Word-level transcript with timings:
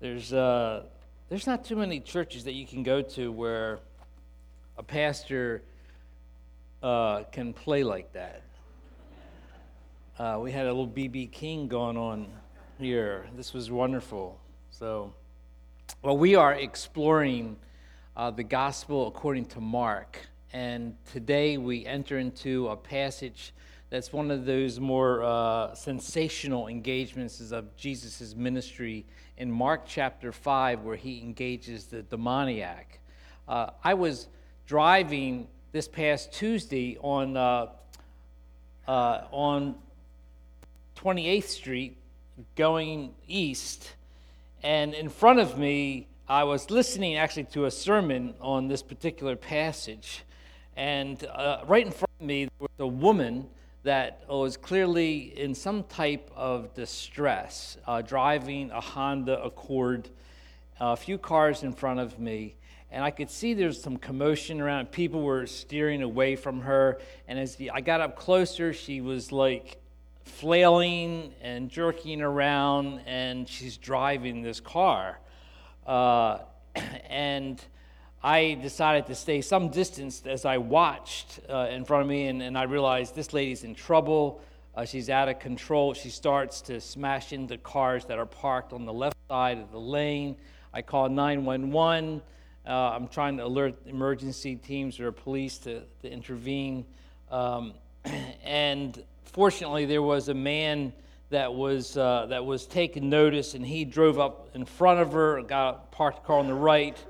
There's, 0.00 0.32
uh, 0.32 0.84
there's 1.28 1.46
not 1.46 1.62
too 1.62 1.76
many 1.76 2.00
churches 2.00 2.44
that 2.44 2.54
you 2.54 2.66
can 2.66 2.82
go 2.82 3.02
to 3.02 3.30
where 3.30 3.80
a 4.78 4.82
pastor 4.82 5.62
uh, 6.82 7.24
can 7.24 7.52
play 7.52 7.84
like 7.84 8.10
that. 8.14 8.40
Uh, 10.18 10.38
we 10.40 10.52
had 10.52 10.64
a 10.64 10.72
little 10.72 10.88
BB 10.88 11.30
King 11.32 11.68
going 11.68 11.98
on 11.98 12.28
here. 12.78 13.26
This 13.36 13.52
was 13.52 13.70
wonderful. 13.70 14.40
So, 14.70 15.12
well, 16.00 16.16
we 16.16 16.34
are 16.34 16.54
exploring 16.54 17.58
uh, 18.16 18.30
the 18.30 18.44
gospel 18.44 19.06
according 19.06 19.44
to 19.46 19.60
Mark. 19.60 20.18
And 20.54 20.96
today 21.12 21.58
we 21.58 21.84
enter 21.84 22.18
into 22.18 22.68
a 22.68 22.76
passage 22.76 23.52
that's 23.90 24.14
one 24.14 24.30
of 24.30 24.46
those 24.46 24.80
more 24.80 25.22
uh, 25.24 25.74
sensational 25.74 26.68
engagements 26.68 27.52
of 27.52 27.76
Jesus' 27.76 28.34
ministry 28.34 29.04
in 29.40 29.50
Mark 29.50 29.84
chapter 29.86 30.32
5, 30.32 30.82
where 30.82 30.96
he 30.96 31.22
engages 31.22 31.86
the 31.86 32.02
demoniac. 32.02 33.00
Uh, 33.48 33.70
I 33.82 33.94
was 33.94 34.28
driving 34.66 35.48
this 35.72 35.88
past 35.88 36.30
Tuesday 36.30 36.98
on, 37.00 37.38
uh, 37.38 37.68
uh 38.86 39.24
on 39.30 39.76
28th 40.98 41.44
Street 41.44 41.96
going 42.54 43.14
east, 43.26 43.94
and 44.62 44.92
in 44.92 45.08
front 45.08 45.38
of 45.38 45.56
me, 45.56 46.06
I 46.28 46.44
was 46.44 46.70
listening 46.70 47.16
actually 47.16 47.44
to 47.44 47.64
a 47.64 47.70
sermon 47.70 48.34
on 48.42 48.68
this 48.68 48.82
particular 48.82 49.36
passage. 49.36 50.22
And 50.76 51.24
uh, 51.24 51.62
right 51.66 51.86
in 51.86 51.92
front 51.92 52.12
of 52.20 52.26
me, 52.26 52.48
was 52.58 52.68
a 52.78 52.86
woman 52.86 53.48
that 53.82 54.24
was 54.28 54.56
clearly 54.56 55.38
in 55.38 55.54
some 55.54 55.84
type 55.84 56.30
of 56.36 56.74
distress, 56.74 57.78
uh, 57.86 58.02
driving 58.02 58.70
a 58.70 58.80
Honda 58.80 59.42
Accord, 59.42 60.08
a 60.78 60.96
few 60.96 61.16
cars 61.16 61.62
in 61.62 61.72
front 61.72 62.00
of 62.00 62.18
me. 62.18 62.56
And 62.90 63.04
I 63.04 63.10
could 63.10 63.30
see 63.30 63.54
there's 63.54 63.80
some 63.80 63.96
commotion 63.96 64.60
around. 64.60 64.90
People 64.90 65.22
were 65.22 65.46
steering 65.46 66.02
away 66.02 66.36
from 66.36 66.60
her. 66.62 67.00
And 67.28 67.38
as 67.38 67.56
I 67.72 67.80
got 67.80 68.00
up 68.00 68.16
closer, 68.16 68.72
she 68.72 69.00
was 69.00 69.30
like 69.30 69.80
flailing 70.24 71.32
and 71.40 71.70
jerking 71.70 72.20
around, 72.20 73.00
and 73.06 73.48
she's 73.48 73.76
driving 73.76 74.42
this 74.42 74.60
car. 74.60 75.20
Uh, 75.86 76.38
and 77.08 77.62
I 78.22 78.58
decided 78.60 79.06
to 79.06 79.14
stay 79.14 79.40
some 79.40 79.70
distance 79.70 80.22
as 80.26 80.44
I 80.44 80.58
watched 80.58 81.40
uh, 81.48 81.68
in 81.70 81.86
front 81.86 82.02
of 82.02 82.08
me, 82.08 82.26
and, 82.26 82.42
and, 82.42 82.56
I 82.56 82.64
realized 82.64 83.14
this 83.14 83.32
lady's 83.32 83.64
in 83.64 83.74
trouble. 83.74 84.42
Uh, 84.74 84.84
she's 84.84 85.08
out 85.08 85.30
of 85.30 85.38
control. 85.38 85.94
She 85.94 86.10
starts 86.10 86.60
to 86.62 86.82
smash 86.82 87.32
into 87.32 87.56
cars 87.56 88.04
that 88.06 88.18
are 88.18 88.26
parked 88.26 88.74
on 88.74 88.84
the 88.84 88.92
left 88.92 89.16
side 89.28 89.56
of 89.56 89.72
the 89.72 89.80
lane. 89.80 90.36
I 90.74 90.82
call 90.82 91.08
911. 91.08 92.20
Uh, 92.66 92.70
I'm 92.70 93.08
trying 93.08 93.38
to 93.38 93.46
alert 93.46 93.74
emergency 93.86 94.54
teams 94.54 95.00
or 95.00 95.12
police 95.12 95.56
to, 95.58 95.80
to 96.02 96.12
intervene. 96.12 96.84
Um, 97.30 97.72
and 98.44 99.02
fortunately, 99.24 99.86
there 99.86 100.02
was 100.02 100.28
a 100.28 100.34
man 100.34 100.92
that 101.30 101.54
was, 101.54 101.96
uh, 101.96 102.26
that 102.28 102.44
was 102.44 102.66
taking 102.66 103.08
notice, 103.08 103.54
and 103.54 103.64
he 103.64 103.86
drove 103.86 104.18
up 104.18 104.50
in 104.52 104.66
front 104.66 105.00
of 105.00 105.12
her, 105.12 105.40
got 105.40 105.90
parked 105.90 106.22
car 106.26 106.38
on 106.38 106.48
the 106.48 106.54
right 106.54 107.02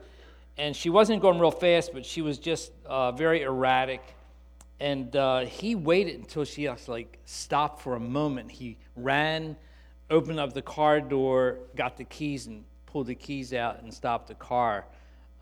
and 0.56 0.74
she 0.76 0.90
wasn't 0.90 1.22
going 1.22 1.38
real 1.38 1.50
fast, 1.50 1.92
but 1.92 2.04
she 2.04 2.22
was 2.22 2.38
just 2.38 2.72
uh, 2.86 3.12
very 3.12 3.42
erratic. 3.42 4.02
And 4.78 5.14
uh, 5.14 5.40
he 5.40 5.74
waited 5.74 6.16
until 6.16 6.44
she 6.44 6.68
like 6.68 7.18
stopped 7.24 7.82
for 7.82 7.96
a 7.96 8.00
moment. 8.00 8.50
He 8.50 8.76
ran, 8.96 9.56
opened 10.10 10.40
up 10.40 10.52
the 10.52 10.62
car 10.62 11.00
door, 11.00 11.58
got 11.76 11.96
the 11.96 12.04
keys, 12.04 12.46
and 12.46 12.64
pulled 12.86 13.06
the 13.06 13.14
keys 13.14 13.52
out 13.52 13.82
and 13.82 13.92
stopped 13.92 14.28
the 14.28 14.34
car. 14.34 14.86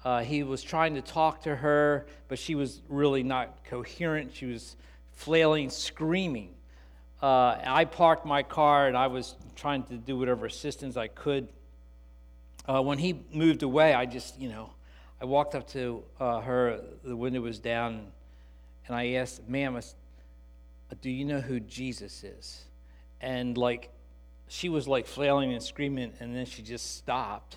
Uh, 0.04 0.20
he 0.20 0.42
was 0.42 0.62
trying 0.62 0.94
to 0.94 1.02
talk 1.02 1.42
to 1.42 1.54
her, 1.56 2.06
but 2.28 2.38
she 2.38 2.54
was 2.54 2.82
really 2.88 3.22
not 3.22 3.64
coherent. 3.64 4.34
She 4.34 4.46
was 4.46 4.76
flailing, 5.12 5.70
screaming. 5.70 6.54
Uh, 7.20 7.58
I 7.64 7.84
parked 7.84 8.24
my 8.24 8.44
car 8.44 8.86
and 8.86 8.96
I 8.96 9.08
was 9.08 9.34
trying 9.56 9.82
to 9.84 9.96
do 9.96 10.16
whatever 10.16 10.46
assistance 10.46 10.96
I 10.96 11.08
could. 11.08 11.48
Uh, 12.68 12.80
when 12.82 12.98
he 12.98 13.20
moved 13.32 13.62
away, 13.62 13.92
I 13.92 14.06
just, 14.06 14.38
you 14.38 14.48
know, 14.48 14.70
I 15.20 15.24
walked 15.24 15.54
up 15.54 15.66
to 15.68 16.04
uh, 16.20 16.40
her, 16.40 16.80
the 17.02 17.16
window 17.16 17.40
was 17.40 17.58
down, 17.58 18.06
and 18.86 18.96
I 18.96 19.12
asked, 19.12 19.48
Ma'am, 19.48 19.80
do 21.00 21.10
you 21.10 21.24
know 21.24 21.40
who 21.40 21.60
Jesus 21.60 22.24
is? 22.24 22.64
And 23.20 23.58
like, 23.58 23.90
she 24.46 24.68
was 24.68 24.86
like 24.86 25.06
flailing 25.06 25.52
and 25.52 25.62
screaming, 25.62 26.12
and 26.20 26.34
then 26.34 26.46
she 26.46 26.62
just 26.62 26.96
stopped 26.96 27.56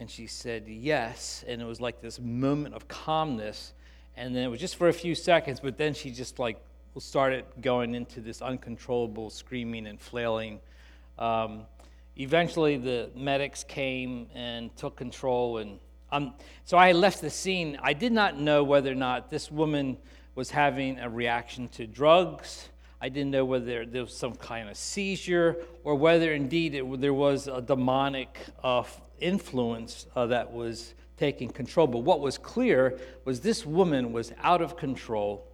and 0.00 0.10
she 0.10 0.26
said, 0.26 0.64
Yes. 0.66 1.44
And 1.46 1.60
it 1.60 1.66
was 1.66 1.80
like 1.80 2.00
this 2.00 2.18
moment 2.18 2.74
of 2.74 2.88
calmness. 2.88 3.74
And 4.16 4.34
then 4.34 4.42
it 4.42 4.48
was 4.48 4.58
just 4.58 4.76
for 4.76 4.88
a 4.88 4.92
few 4.92 5.14
seconds, 5.14 5.60
but 5.60 5.76
then 5.76 5.94
she 5.94 6.10
just 6.10 6.38
like 6.38 6.58
started 6.98 7.44
going 7.60 7.94
into 7.94 8.20
this 8.20 8.42
uncontrollable 8.42 9.30
screaming 9.30 9.86
and 9.86 10.00
flailing. 10.00 10.58
Um, 11.18 11.62
eventually, 12.16 12.76
the 12.76 13.10
medics 13.14 13.62
came 13.62 14.26
and 14.34 14.74
took 14.76 14.96
control 14.96 15.58
and 15.58 15.78
um, 16.12 16.34
so 16.64 16.76
I 16.76 16.92
left 16.92 17.20
the 17.20 17.30
scene. 17.30 17.78
I 17.82 17.92
did 17.92 18.12
not 18.12 18.38
know 18.38 18.64
whether 18.64 18.90
or 18.90 18.96
not 18.96 19.30
this 19.30 19.50
woman 19.50 19.96
was 20.34 20.50
having 20.50 20.98
a 20.98 21.08
reaction 21.08 21.68
to 21.68 21.86
drugs. 21.86 22.68
I 23.00 23.08
didn't 23.08 23.30
know 23.30 23.44
whether 23.44 23.86
there 23.86 24.02
was 24.02 24.16
some 24.16 24.34
kind 24.34 24.68
of 24.68 24.76
seizure 24.76 25.56
or 25.84 25.94
whether 25.94 26.32
indeed 26.32 26.74
it, 26.74 27.00
there 27.00 27.14
was 27.14 27.46
a 27.46 27.60
demonic 27.60 28.38
uh, 28.62 28.84
influence 29.20 30.06
uh, 30.14 30.26
that 30.26 30.52
was 30.52 30.94
taking 31.16 31.48
control. 31.48 31.86
But 31.86 31.98
what 31.98 32.20
was 32.20 32.38
clear 32.38 32.98
was 33.24 33.40
this 33.40 33.64
woman 33.64 34.12
was 34.12 34.32
out 34.38 34.62
of 34.62 34.76
control. 34.76 35.46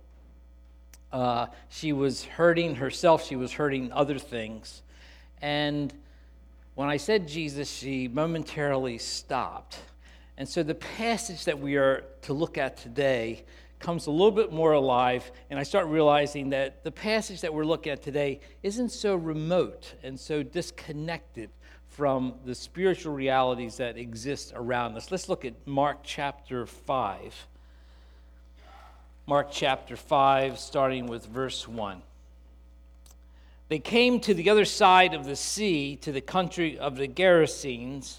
Uh, 1.13 1.47
she 1.69 1.93
was 1.93 2.25
hurting 2.25 2.77
herself, 2.77 3.25
she 3.25 3.37
was 3.37 3.53
hurting 3.53 3.93
other 3.93 4.19
things. 4.19 4.83
And 5.41 5.93
when 6.75 6.89
I 6.89 6.97
said 6.97 7.29
Jesus, 7.29 7.71
she 7.71 8.09
momentarily 8.09 8.99
stopped 8.99 9.79
and 10.39 10.49
so 10.49 10.63
the 10.63 10.75
passage 10.75 11.45
that 11.45 11.59
we 11.59 11.77
are 11.77 12.05
to 12.23 12.33
look 12.33 12.59
at 12.59 12.77
today 12.77 13.45
comes 13.79 14.07
a 14.07 14.11
little 14.11 14.31
bit 14.31 14.53
more 14.53 14.73
alive, 14.73 15.31
and 15.51 15.59
I 15.59 15.63
start 15.63 15.87
realizing 15.87 16.51
that 16.51 16.83
the 16.83 16.91
passage 16.91 17.43
that 17.43 17.53
we're 17.53 17.65
looking 17.65 17.93
at 17.93 18.03
today 18.03 18.41
isn't 18.63 18.91
so 18.91 19.17
remote 19.17 19.95
and 20.03 20.19
so 20.19 20.43
disconnected 20.43 21.51
from 21.89 22.35
the 22.45 22.55
spiritual 22.55 23.15
realities 23.15 23.77
that 23.79 23.97
exist 23.97 24.53
around 24.55 24.97
us. 24.97 25.11
Let's 25.11 25.29
look 25.29 25.45
at 25.45 25.55
Mark 25.67 26.01
chapter 26.03 26.67
5. 26.67 27.47
Mark 29.27 29.49
chapter 29.51 29.97
5, 29.97 30.59
starting 30.59 31.07
with 31.07 31.27
verse 31.27 31.67
1. 31.67 32.03
They 33.69 33.79
came 33.79 34.21
to 34.21 34.35
the 34.35 34.51
other 34.51 34.65
side 34.65 35.15
of 35.15 35.25
the 35.25 35.37
sea, 35.37 35.97
to 35.97 36.13
the 36.13 36.21
country 36.21 36.79
of 36.79 36.97
the 36.97 37.09
Gerasenes. 37.09 38.19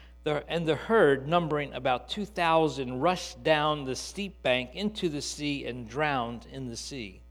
and 0.25 0.67
the 0.67 0.75
herd, 0.75 1.27
numbering 1.27 1.73
about 1.73 2.09
2,000, 2.09 2.99
rushed 2.99 3.43
down 3.43 3.85
the 3.85 3.95
steep 3.95 4.41
bank 4.43 4.71
into 4.73 5.09
the 5.09 5.21
sea 5.21 5.65
and 5.65 5.89
drowned 5.89 6.45
in 6.51 6.67
the 6.67 6.77
sea. 6.77 7.21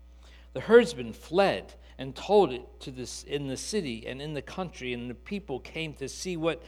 The 0.52 0.60
herdsmen 0.60 1.12
fled 1.12 1.74
and 1.98 2.16
told 2.16 2.52
it 2.52 2.62
to 2.80 2.90
this 2.90 3.22
in 3.22 3.46
the 3.46 3.56
city 3.56 4.06
and 4.06 4.20
in 4.20 4.34
the 4.34 4.42
country, 4.42 4.92
and 4.92 5.08
the 5.08 5.14
people 5.14 5.60
came 5.60 5.92
to 5.94 6.08
see 6.08 6.36
what 6.36 6.62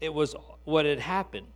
it 0.00 0.12
was 0.12 0.34
what 0.64 0.84
had 0.84 0.98
happened. 0.98 1.46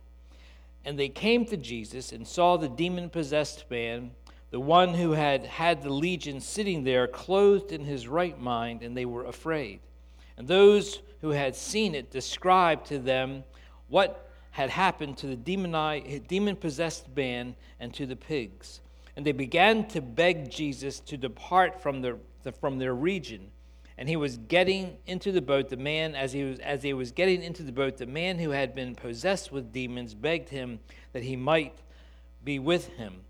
And 0.85 0.97
they 0.97 1.09
came 1.09 1.45
to 1.45 1.57
Jesus 1.57 2.11
and 2.11 2.27
saw 2.27 2.57
the 2.57 2.69
demon 2.69 3.09
possessed 3.09 3.65
man, 3.69 4.11
the 4.49 4.59
one 4.59 4.95
who 4.95 5.11
had 5.11 5.45
had 5.45 5.83
the 5.83 5.91
legion 5.91 6.39
sitting 6.39 6.83
there, 6.83 7.07
clothed 7.07 7.71
in 7.71 7.83
his 7.83 8.07
right 8.07 8.39
mind, 8.39 8.81
and 8.81 8.97
they 8.97 9.05
were 9.05 9.25
afraid. 9.25 9.81
And 10.37 10.47
those 10.47 11.01
who 11.21 11.29
had 11.29 11.55
seen 11.55 11.93
it 11.93 12.09
described 12.09 12.87
to 12.87 12.97
them 12.97 13.43
what 13.89 14.29
had 14.51 14.69
happened 14.69 15.17
to 15.17 15.27
the 15.27 15.35
demon 15.35 16.55
possessed 16.55 17.07
man 17.15 17.55
and 17.79 17.93
to 17.93 18.05
the 18.05 18.15
pigs. 18.15 18.81
And 19.15 19.25
they 19.25 19.31
began 19.31 19.87
to 19.89 20.01
beg 20.01 20.49
Jesus 20.49 20.99
to 21.01 21.17
depart 21.17 21.81
from, 21.81 22.01
the, 22.01 22.17
from 22.59 22.79
their 22.79 22.95
region. 22.95 23.51
And 23.97 24.07
he 24.07 24.15
was 24.15 24.37
getting 24.37 24.97
into 25.07 25.31
the 25.31 25.41
boat. 25.41 25.69
The 25.69 25.77
man 25.77 26.15
as 26.15 26.31
he 26.31 26.43
was 26.43 26.59
as 26.59 26.83
he 26.83 26.93
was 26.93 27.11
getting 27.11 27.43
into 27.43 27.63
the 27.63 27.73
boat 27.73 27.97
the 27.97 28.05
man 28.05 28.39
who 28.39 28.51
had 28.51 28.73
been 28.73 28.95
possessed 28.95 29.51
with 29.51 29.73
demons 29.73 30.13
begged 30.13 30.47
him 30.47 30.79
that 31.11 31.23
he 31.23 31.35
might 31.35 31.77
be 32.41 32.59
with 32.59 32.87
him. 32.93 33.21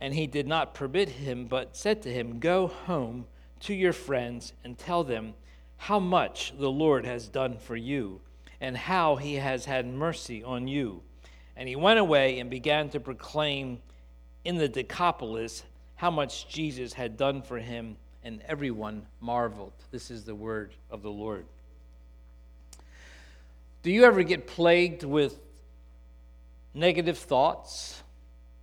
And 0.00 0.12
he 0.12 0.26
did 0.26 0.48
not 0.48 0.74
permit 0.74 1.10
him 1.10 1.46
but 1.46 1.76
said 1.76 2.02
to 2.02 2.12
him 2.12 2.40
go 2.40 2.66
home 2.66 3.26
to 3.60 3.74
your 3.74 3.92
friends 3.92 4.52
and 4.64 4.76
tell 4.76 5.04
them 5.04 5.34
how 5.76 6.00
much 6.00 6.52
the 6.58 6.70
lord 6.70 7.04
has 7.04 7.28
done 7.28 7.56
for 7.56 7.76
you 7.76 8.20
and 8.60 8.76
how 8.76 9.16
he 9.16 9.34
has 9.34 9.64
had 9.64 9.86
mercy 9.86 10.42
on 10.42 10.68
you 10.68 11.02
and 11.56 11.68
he 11.68 11.76
went 11.76 11.98
away 11.98 12.38
and 12.38 12.50
began 12.50 12.88
to 12.88 13.00
proclaim 13.00 13.78
in 14.44 14.56
the 14.56 14.68
decapolis 14.68 15.62
how 15.96 16.10
much 16.10 16.48
jesus 16.48 16.92
had 16.92 17.16
done 17.16 17.42
for 17.42 17.58
him 17.58 17.96
and 18.26 18.42
everyone 18.48 19.06
marveled. 19.20 19.72
This 19.92 20.10
is 20.10 20.24
the 20.24 20.34
word 20.34 20.74
of 20.90 21.00
the 21.00 21.10
Lord. 21.10 21.46
Do 23.84 23.92
you 23.92 24.02
ever 24.02 24.24
get 24.24 24.48
plagued 24.48 25.04
with 25.04 25.38
negative 26.74 27.18
thoughts? 27.18 28.02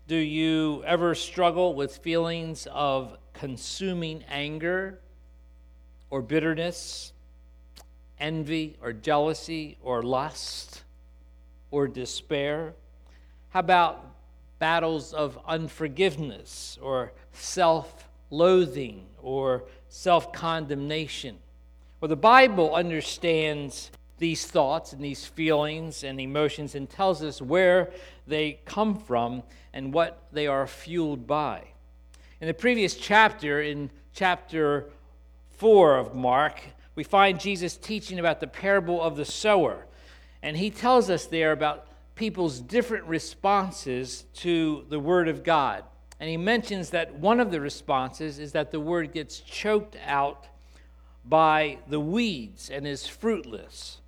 Do 0.10 0.18
you 0.18 0.84
ever 0.86 1.16
struggle 1.16 1.76
with 1.76 1.96
feelings 1.96 2.68
of 2.74 3.18
consuming 3.32 4.26
anger 4.28 5.00
or 6.10 6.22
bitterness, 6.22 7.14
envy 8.24 8.76
or 8.82 8.94
jealousy 8.94 9.78
or 9.84 10.02
lust 10.02 10.84
or 11.70 11.88
despair? 11.88 12.74
How 13.50 13.60
about 13.60 14.14
battles 14.64 15.14
of 15.14 15.38
unforgiveness 15.46 16.80
or 16.82 17.12
self 17.34 18.08
loathing 18.30 19.06
or 19.22 19.66
self 19.90 20.32
condemnation. 20.32 21.38
Well, 22.00 22.08
the 22.08 22.16
Bible 22.16 22.74
understands 22.74 23.92
these 24.20 24.46
thoughts 24.46 24.94
and 24.94 25.04
these 25.04 25.26
feelings 25.26 26.06
and 26.06 26.18
emotions 26.18 26.76
and 26.76 26.90
tells 26.90 27.22
us 27.24 27.42
where 27.42 27.92
they 28.26 28.60
come 28.64 28.96
from 28.96 29.44
and 29.74 29.94
what 29.94 30.28
they 30.32 30.48
are 30.48 30.66
fueled 30.66 31.28
by. 31.28 31.66
In 32.40 32.48
the 32.48 32.54
previous 32.54 32.96
chapter, 32.96 33.62
in 33.62 33.90
chapter 34.14 34.90
4 35.58 35.98
of 35.98 36.16
Mark, 36.16 36.62
we 36.96 37.04
find 37.04 37.40
Jesus 37.40 37.78
teaching 37.78 38.20
about 38.20 38.40
the 38.40 38.48
parable 38.48 39.02
of 39.02 39.16
the 39.16 39.26
sower. 39.26 39.86
And 40.42 40.58
he 40.58 40.70
tells 40.70 41.10
us 41.10 41.26
there 41.26 41.52
about 41.52 41.88
people's 42.16 42.60
different 42.60 43.06
responses 43.06 44.26
to 44.36 44.86
the 44.90 45.00
Word 45.00 45.28
of 45.28 45.44
God. 45.44 45.84
And 46.20 46.30
he 46.30 46.38
mentions 46.38 46.92
that 46.92 47.16
one 47.16 47.40
of 47.40 47.52
the 47.52 47.60
responses 47.60 48.40
is 48.40 48.54
that 48.54 48.72
the 48.72 48.80
word 48.80 49.12
gets 49.12 49.42
choked 49.42 49.98
out 50.06 50.48
by 51.26 51.80
the 51.88 52.00
weeds 52.00 52.70
and 52.70 52.88
is 52.88 53.08
fruitless. 53.08 54.00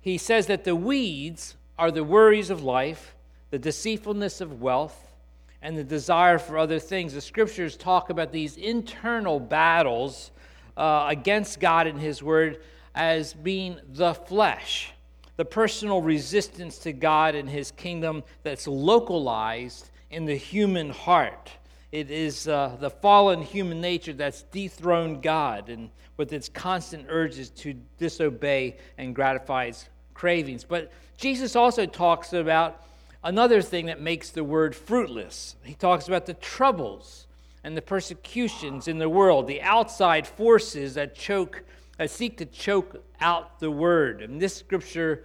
He 0.00 0.16
says 0.16 0.46
that 0.46 0.62
the 0.62 0.76
weeds 0.76 1.56
are 1.76 1.90
the 1.90 2.04
worries 2.04 2.50
of 2.50 2.62
life, 2.62 3.16
the 3.50 3.58
deceitfulness 3.58 4.40
of 4.40 4.60
wealth, 4.60 5.12
and 5.60 5.76
the 5.76 5.82
desire 5.82 6.38
for 6.38 6.56
other 6.56 6.78
things. 6.78 7.14
The 7.14 7.20
scriptures 7.20 7.76
talk 7.76 8.10
about 8.10 8.30
these 8.30 8.56
internal 8.56 9.40
battles 9.40 10.30
uh, 10.76 11.06
against 11.08 11.60
God 11.60 11.86
and 11.86 11.98
His 12.00 12.22
Word 12.22 12.60
as 12.94 13.34
being 13.34 13.78
the 13.92 14.14
flesh, 14.14 14.92
the 15.36 15.44
personal 15.44 16.00
resistance 16.00 16.78
to 16.78 16.92
God 16.92 17.34
and 17.34 17.48
His 17.48 17.70
kingdom 17.70 18.22
that's 18.42 18.66
localized 18.66 19.90
in 20.10 20.24
the 20.24 20.36
human 20.36 20.90
heart. 20.90 21.50
It 21.92 22.10
is 22.10 22.48
uh, 22.48 22.76
the 22.80 22.90
fallen 22.90 23.42
human 23.42 23.80
nature 23.80 24.12
that's 24.12 24.42
dethroned 24.44 25.22
God 25.22 25.68
and 25.68 25.90
with 26.16 26.32
its 26.32 26.48
constant 26.48 27.06
urges 27.08 27.50
to 27.50 27.74
disobey 27.98 28.76
and 28.98 29.14
gratify 29.14 29.64
its 29.66 29.88
cravings. 30.14 30.64
But 30.64 30.92
Jesus 31.16 31.56
also 31.56 31.86
talks 31.86 32.32
about 32.32 32.82
another 33.22 33.62
thing 33.62 33.86
that 33.86 34.00
makes 34.00 34.30
the 34.30 34.44
word 34.44 34.74
fruitless. 34.74 35.56
He 35.62 35.74
talks 35.74 36.08
about 36.08 36.26
the 36.26 36.34
troubles 36.34 37.25
and 37.66 37.76
the 37.76 37.82
persecutions 37.82 38.86
in 38.86 38.98
the 38.98 39.08
world, 39.08 39.48
the 39.48 39.60
outside 39.60 40.24
forces 40.24 40.94
that 40.94 41.16
choke, 41.16 41.64
that 41.98 42.08
seek 42.08 42.36
to 42.36 42.44
choke 42.46 43.04
out 43.20 43.58
the 43.58 43.68
word. 43.68 44.22
In 44.22 44.38
this 44.38 44.54
scripture, 44.54 45.24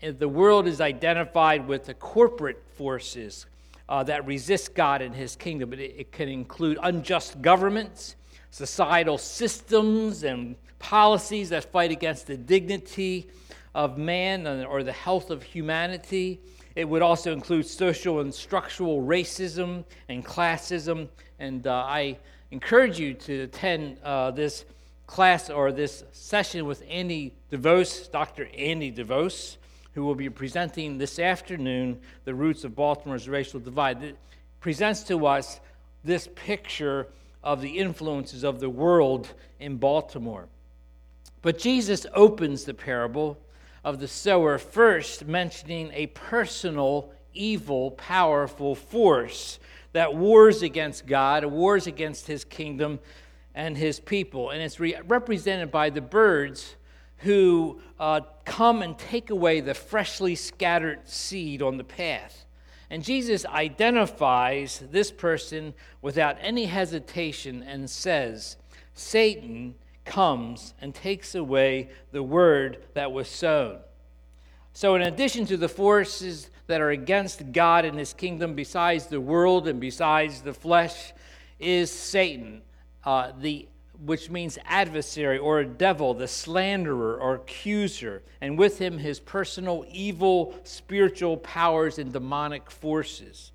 the 0.00 0.28
world 0.28 0.68
is 0.68 0.80
identified 0.80 1.66
with 1.66 1.86
the 1.86 1.94
corporate 1.94 2.62
forces 2.76 3.46
uh, 3.88 4.04
that 4.04 4.24
resist 4.28 4.76
God 4.76 5.02
and 5.02 5.12
his 5.12 5.34
kingdom. 5.34 5.70
But 5.70 5.80
it, 5.80 5.96
it 5.98 6.12
can 6.12 6.28
include 6.28 6.78
unjust 6.80 7.42
governments, 7.42 8.14
societal 8.52 9.18
systems, 9.18 10.22
and 10.22 10.54
policies 10.78 11.48
that 11.48 11.64
fight 11.72 11.90
against 11.90 12.28
the 12.28 12.36
dignity 12.36 13.28
of 13.74 13.98
man 13.98 14.46
or 14.66 14.84
the 14.84 14.92
health 14.92 15.30
of 15.30 15.42
humanity. 15.42 16.42
It 16.74 16.88
would 16.88 17.02
also 17.02 17.32
include 17.32 17.66
social 17.66 18.20
and 18.20 18.32
structural 18.32 19.02
racism 19.02 19.84
and 20.08 20.24
classism. 20.24 21.08
And 21.38 21.66
uh, 21.66 21.84
I 21.86 22.18
encourage 22.50 22.98
you 22.98 23.14
to 23.14 23.42
attend 23.42 23.98
uh, 24.02 24.30
this 24.30 24.64
class 25.06 25.50
or 25.50 25.72
this 25.72 26.04
session 26.12 26.64
with 26.66 26.82
Andy 26.88 27.34
DeVos, 27.50 28.10
Dr. 28.10 28.48
Andy 28.56 28.90
DeVos 28.90 29.56
who 29.94 30.04
will 30.04 30.14
be 30.14 30.30
presenting 30.30 30.98
this 30.98 31.18
afternoon 31.18 32.00
the 32.24 32.34
roots 32.34 32.64
of 32.64 32.74
Baltimore's 32.74 33.28
racial 33.28 33.60
divide. 33.60 34.02
It 34.02 34.16
presents 34.60 35.02
to 35.04 35.26
us 35.26 35.60
this 36.02 36.28
picture 36.34 37.08
of 37.44 37.60
the 37.60 37.78
influences 37.78 38.44
of 38.44 38.60
the 38.60 38.70
world 38.70 39.34
in 39.60 39.76
Baltimore. 39.76 40.48
But 41.42 41.58
Jesus 41.58 42.06
opens 42.14 42.64
the 42.64 42.74
parable 42.74 43.36
of 43.84 43.98
the 43.98 44.08
sower 44.08 44.58
first 44.58 45.26
mentioning 45.26 45.90
a 45.92 46.06
personal, 46.08 47.12
evil, 47.34 47.90
powerful 47.92 48.74
force 48.74 49.58
that 49.92 50.14
wars 50.14 50.62
against 50.62 51.06
God, 51.06 51.44
wars 51.44 51.86
against 51.86 52.26
his 52.26 52.44
kingdom 52.44 53.00
and 53.54 53.76
his 53.76 54.00
people. 54.00 54.50
And 54.50 54.62
it's 54.62 54.80
re- 54.80 54.96
represented 55.06 55.70
by 55.70 55.90
the 55.90 56.00
birds 56.00 56.76
who 57.18 57.80
uh, 58.00 58.20
come 58.44 58.82
and 58.82 58.98
take 58.98 59.30
away 59.30 59.60
the 59.60 59.74
freshly 59.74 60.34
scattered 60.34 61.06
seed 61.08 61.62
on 61.62 61.76
the 61.76 61.84
path. 61.84 62.46
And 62.90 63.02
Jesus 63.02 63.46
identifies 63.46 64.82
this 64.90 65.10
person 65.10 65.72
without 66.02 66.36
any 66.40 66.66
hesitation 66.66 67.62
and 67.62 67.88
says, 67.88 68.56
Satan 68.94 69.76
comes 70.04 70.74
and 70.80 70.94
takes 70.94 71.34
away 71.34 71.90
the 72.10 72.22
word 72.22 72.78
that 72.94 73.12
was 73.12 73.28
sown. 73.28 73.78
So, 74.72 74.94
in 74.94 75.02
addition 75.02 75.44
to 75.46 75.56
the 75.56 75.68
forces 75.68 76.48
that 76.66 76.80
are 76.80 76.90
against 76.90 77.52
God 77.52 77.84
and 77.84 77.98
his 77.98 78.14
kingdom, 78.14 78.54
besides 78.54 79.06
the 79.06 79.20
world 79.20 79.68
and 79.68 79.78
besides 79.78 80.40
the 80.40 80.54
flesh, 80.54 81.12
is 81.58 81.90
Satan, 81.90 82.62
uh, 83.04 83.32
the 83.38 83.68
which 84.04 84.30
means 84.30 84.58
adversary 84.64 85.38
or 85.38 85.62
devil, 85.62 86.12
the 86.12 86.26
slanderer 86.26 87.16
or 87.18 87.36
accuser, 87.36 88.22
and 88.40 88.58
with 88.58 88.78
him 88.78 88.98
his 88.98 89.20
personal 89.20 89.84
evil 89.92 90.54
spiritual 90.64 91.36
powers 91.36 91.98
and 91.98 92.12
demonic 92.12 92.70
forces. 92.70 93.52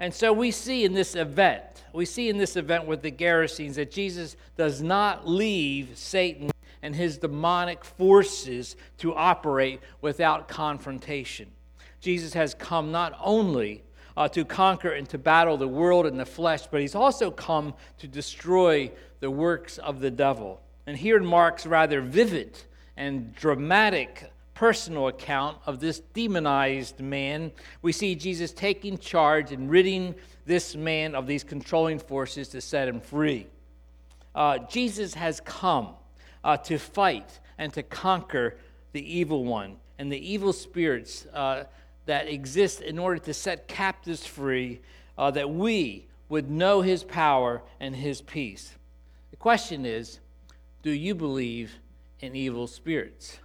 And 0.00 0.12
so 0.12 0.32
we 0.32 0.50
see 0.50 0.84
in 0.84 0.94
this 0.94 1.14
event, 1.14 1.73
we 1.94 2.04
see 2.04 2.28
in 2.28 2.38
this 2.38 2.56
event 2.56 2.86
with 2.86 3.02
the 3.02 3.12
Gerasenes 3.12 3.74
that 3.74 3.90
Jesus 3.90 4.36
does 4.56 4.82
not 4.82 5.28
leave 5.28 5.90
Satan 5.94 6.50
and 6.82 6.94
his 6.94 7.18
demonic 7.18 7.84
forces 7.84 8.76
to 8.98 9.14
operate 9.14 9.80
without 10.00 10.48
confrontation. 10.48 11.48
Jesus 12.00 12.34
has 12.34 12.52
come 12.52 12.90
not 12.90 13.16
only 13.22 13.82
uh, 14.16 14.28
to 14.28 14.44
conquer 14.44 14.90
and 14.90 15.08
to 15.08 15.18
battle 15.18 15.56
the 15.56 15.68
world 15.68 16.04
and 16.04 16.18
the 16.18 16.26
flesh, 16.26 16.66
but 16.66 16.80
he's 16.80 16.94
also 16.94 17.30
come 17.30 17.74
to 17.98 18.08
destroy 18.08 18.90
the 19.20 19.30
works 19.30 19.78
of 19.78 20.00
the 20.00 20.10
devil. 20.10 20.60
And 20.86 20.96
here 20.96 21.16
in 21.16 21.24
Mark's 21.24 21.64
rather 21.64 22.00
vivid 22.00 22.58
and 22.96 23.34
dramatic 23.34 24.30
personal 24.54 25.08
account 25.08 25.58
of 25.66 25.80
this 25.80 26.00
demonized 26.12 27.00
man, 27.00 27.52
we 27.82 27.92
see 27.92 28.14
Jesus 28.14 28.52
taking 28.52 28.98
charge 28.98 29.52
and 29.52 29.70
ridding 29.70 30.14
this 30.46 30.76
man 30.76 31.14
of 31.14 31.26
these 31.26 31.44
controlling 31.44 31.98
forces 31.98 32.48
to 32.48 32.60
set 32.60 32.88
him 32.88 33.00
free. 33.00 33.46
Uh, 34.34 34.58
Jesus 34.58 35.14
has 35.14 35.40
come 35.40 35.90
uh, 36.42 36.56
to 36.58 36.78
fight 36.78 37.40
and 37.58 37.72
to 37.72 37.82
conquer 37.82 38.56
the 38.92 39.18
evil 39.18 39.44
one 39.44 39.76
and 39.98 40.10
the 40.10 40.32
evil 40.32 40.52
spirits 40.52 41.26
uh, 41.32 41.64
that 42.06 42.28
exist 42.28 42.80
in 42.80 42.98
order 42.98 43.18
to 43.18 43.32
set 43.32 43.68
captives 43.68 44.26
free, 44.26 44.80
uh, 45.16 45.30
that 45.30 45.48
we 45.48 46.06
would 46.28 46.50
know 46.50 46.82
his 46.82 47.04
power 47.04 47.62
and 47.80 47.94
his 47.96 48.20
peace. 48.20 48.74
The 49.30 49.36
question 49.36 49.86
is 49.86 50.20
do 50.82 50.90
you 50.90 51.14
believe 51.14 51.78
in 52.20 52.36
evil 52.36 52.66
spirits? 52.66 53.38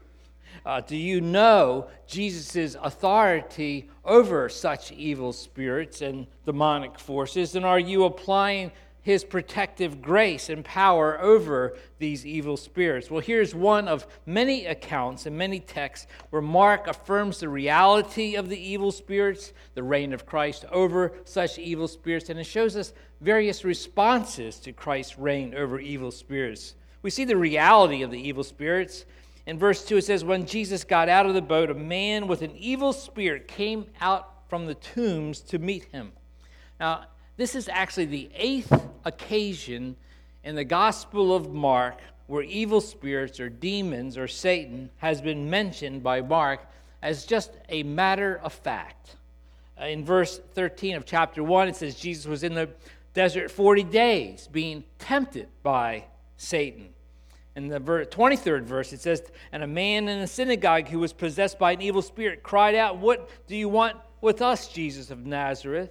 Uh, 0.65 0.81
do 0.81 0.95
you 0.95 1.21
know 1.21 1.87
Jesus' 2.07 2.75
authority 2.81 3.89
over 4.05 4.49
such 4.49 4.91
evil 4.91 5.33
spirits 5.33 6.01
and 6.01 6.27
demonic 6.45 6.99
forces? 6.99 7.55
And 7.55 7.65
are 7.65 7.79
you 7.79 8.03
applying 8.03 8.71
his 9.01 9.23
protective 9.23 10.01
grace 10.01 10.49
and 10.49 10.63
power 10.63 11.19
over 11.21 11.75
these 11.99 12.25
evil 12.25 12.57
spirits. 12.57 13.09
Well, 13.09 13.21
here's 13.21 13.55
one 13.55 13.87
of 13.87 14.05
many 14.25 14.65
accounts 14.65 15.25
and 15.25 15.37
many 15.37 15.59
texts 15.59 16.07
where 16.29 16.41
Mark 16.41 16.87
affirms 16.87 17.39
the 17.39 17.49
reality 17.49 18.35
of 18.35 18.49
the 18.49 18.59
evil 18.59 18.91
spirits, 18.91 19.53
the 19.73 19.83
reign 19.83 20.13
of 20.13 20.25
Christ 20.25 20.65
over 20.71 21.13
such 21.23 21.57
evil 21.57 21.87
spirits, 21.87 22.29
and 22.29 22.39
it 22.39 22.43
shows 22.43 22.75
us 22.75 22.93
various 23.21 23.63
responses 23.63 24.59
to 24.59 24.73
Christ's 24.73 25.17
reign 25.17 25.55
over 25.55 25.79
evil 25.79 26.11
spirits. 26.11 26.75
We 27.01 27.09
see 27.09 27.23
the 27.23 27.37
reality 27.37 28.03
of 28.03 28.11
the 28.11 28.19
evil 28.19 28.43
spirits. 28.43 29.05
In 29.49 29.57
verse 29.57 29.83
2, 29.83 29.97
it 29.97 30.03
says, 30.03 30.23
When 30.23 30.45
Jesus 30.45 30.83
got 30.83 31.09
out 31.09 31.25
of 31.25 31.33
the 31.33 31.41
boat, 31.41 31.71
a 31.71 31.73
man 31.73 32.27
with 32.27 32.43
an 32.43 32.55
evil 32.55 32.93
spirit 32.93 33.47
came 33.47 33.87
out 33.99 34.47
from 34.47 34.67
the 34.67 34.75
tombs 34.75 35.41
to 35.41 35.57
meet 35.57 35.85
him. 35.85 36.11
Now, 36.79 37.05
this 37.35 37.55
is 37.55 37.67
actually 37.67 38.05
the 38.05 38.29
eighth 38.35 38.71
occasion 39.05 39.95
in 40.43 40.53
the 40.53 40.63
Gospel 40.63 41.35
of 41.35 41.51
Mark 41.51 41.97
where 42.27 42.43
evil 42.43 42.79
spirits 42.79 43.39
or 43.39 43.49
demons 43.49 44.19
or 44.19 44.27
Satan 44.27 44.91
has 44.97 45.19
been 45.19 45.49
mentioned 45.49 46.03
by 46.03 46.21
Mark 46.21 46.67
as 47.01 47.25
just 47.25 47.49
a 47.69 47.81
matter 47.81 48.39
of 48.43 48.53
fact. 48.53 49.15
Uh, 49.81 49.85
in 49.85 50.05
verse 50.05 50.39
13 50.53 50.95
of 50.95 51.07
chapter 51.07 51.43
1, 51.43 51.69
it 51.69 51.75
says 51.75 51.95
Jesus 51.95 52.27
was 52.27 52.43
in 52.43 52.53
the 52.53 52.69
desert 53.15 53.49
40 53.49 53.81
days 53.85 54.47
being 54.51 54.83
tempted 54.99 55.47
by 55.63 56.03
Satan. 56.37 56.89
In 57.59 57.67
the 57.67 57.81
23rd 57.81 58.63
verse, 58.63 58.93
it 58.93 59.01
says, 59.01 59.21
And 59.51 59.61
a 59.63 59.67
man 59.67 60.07
in 60.07 60.19
a 60.19 60.27
synagogue 60.27 60.87
who 60.87 60.99
was 60.99 61.11
possessed 61.11 61.59
by 61.59 61.73
an 61.73 61.81
evil 61.81 62.01
spirit 62.01 62.41
cried 62.41 62.73
out, 62.73 62.99
What 62.99 63.29
do 63.47 63.55
you 63.57 63.67
want 63.67 63.97
with 64.21 64.41
us, 64.41 64.69
Jesus 64.69 65.11
of 65.11 65.25
Nazareth? 65.25 65.89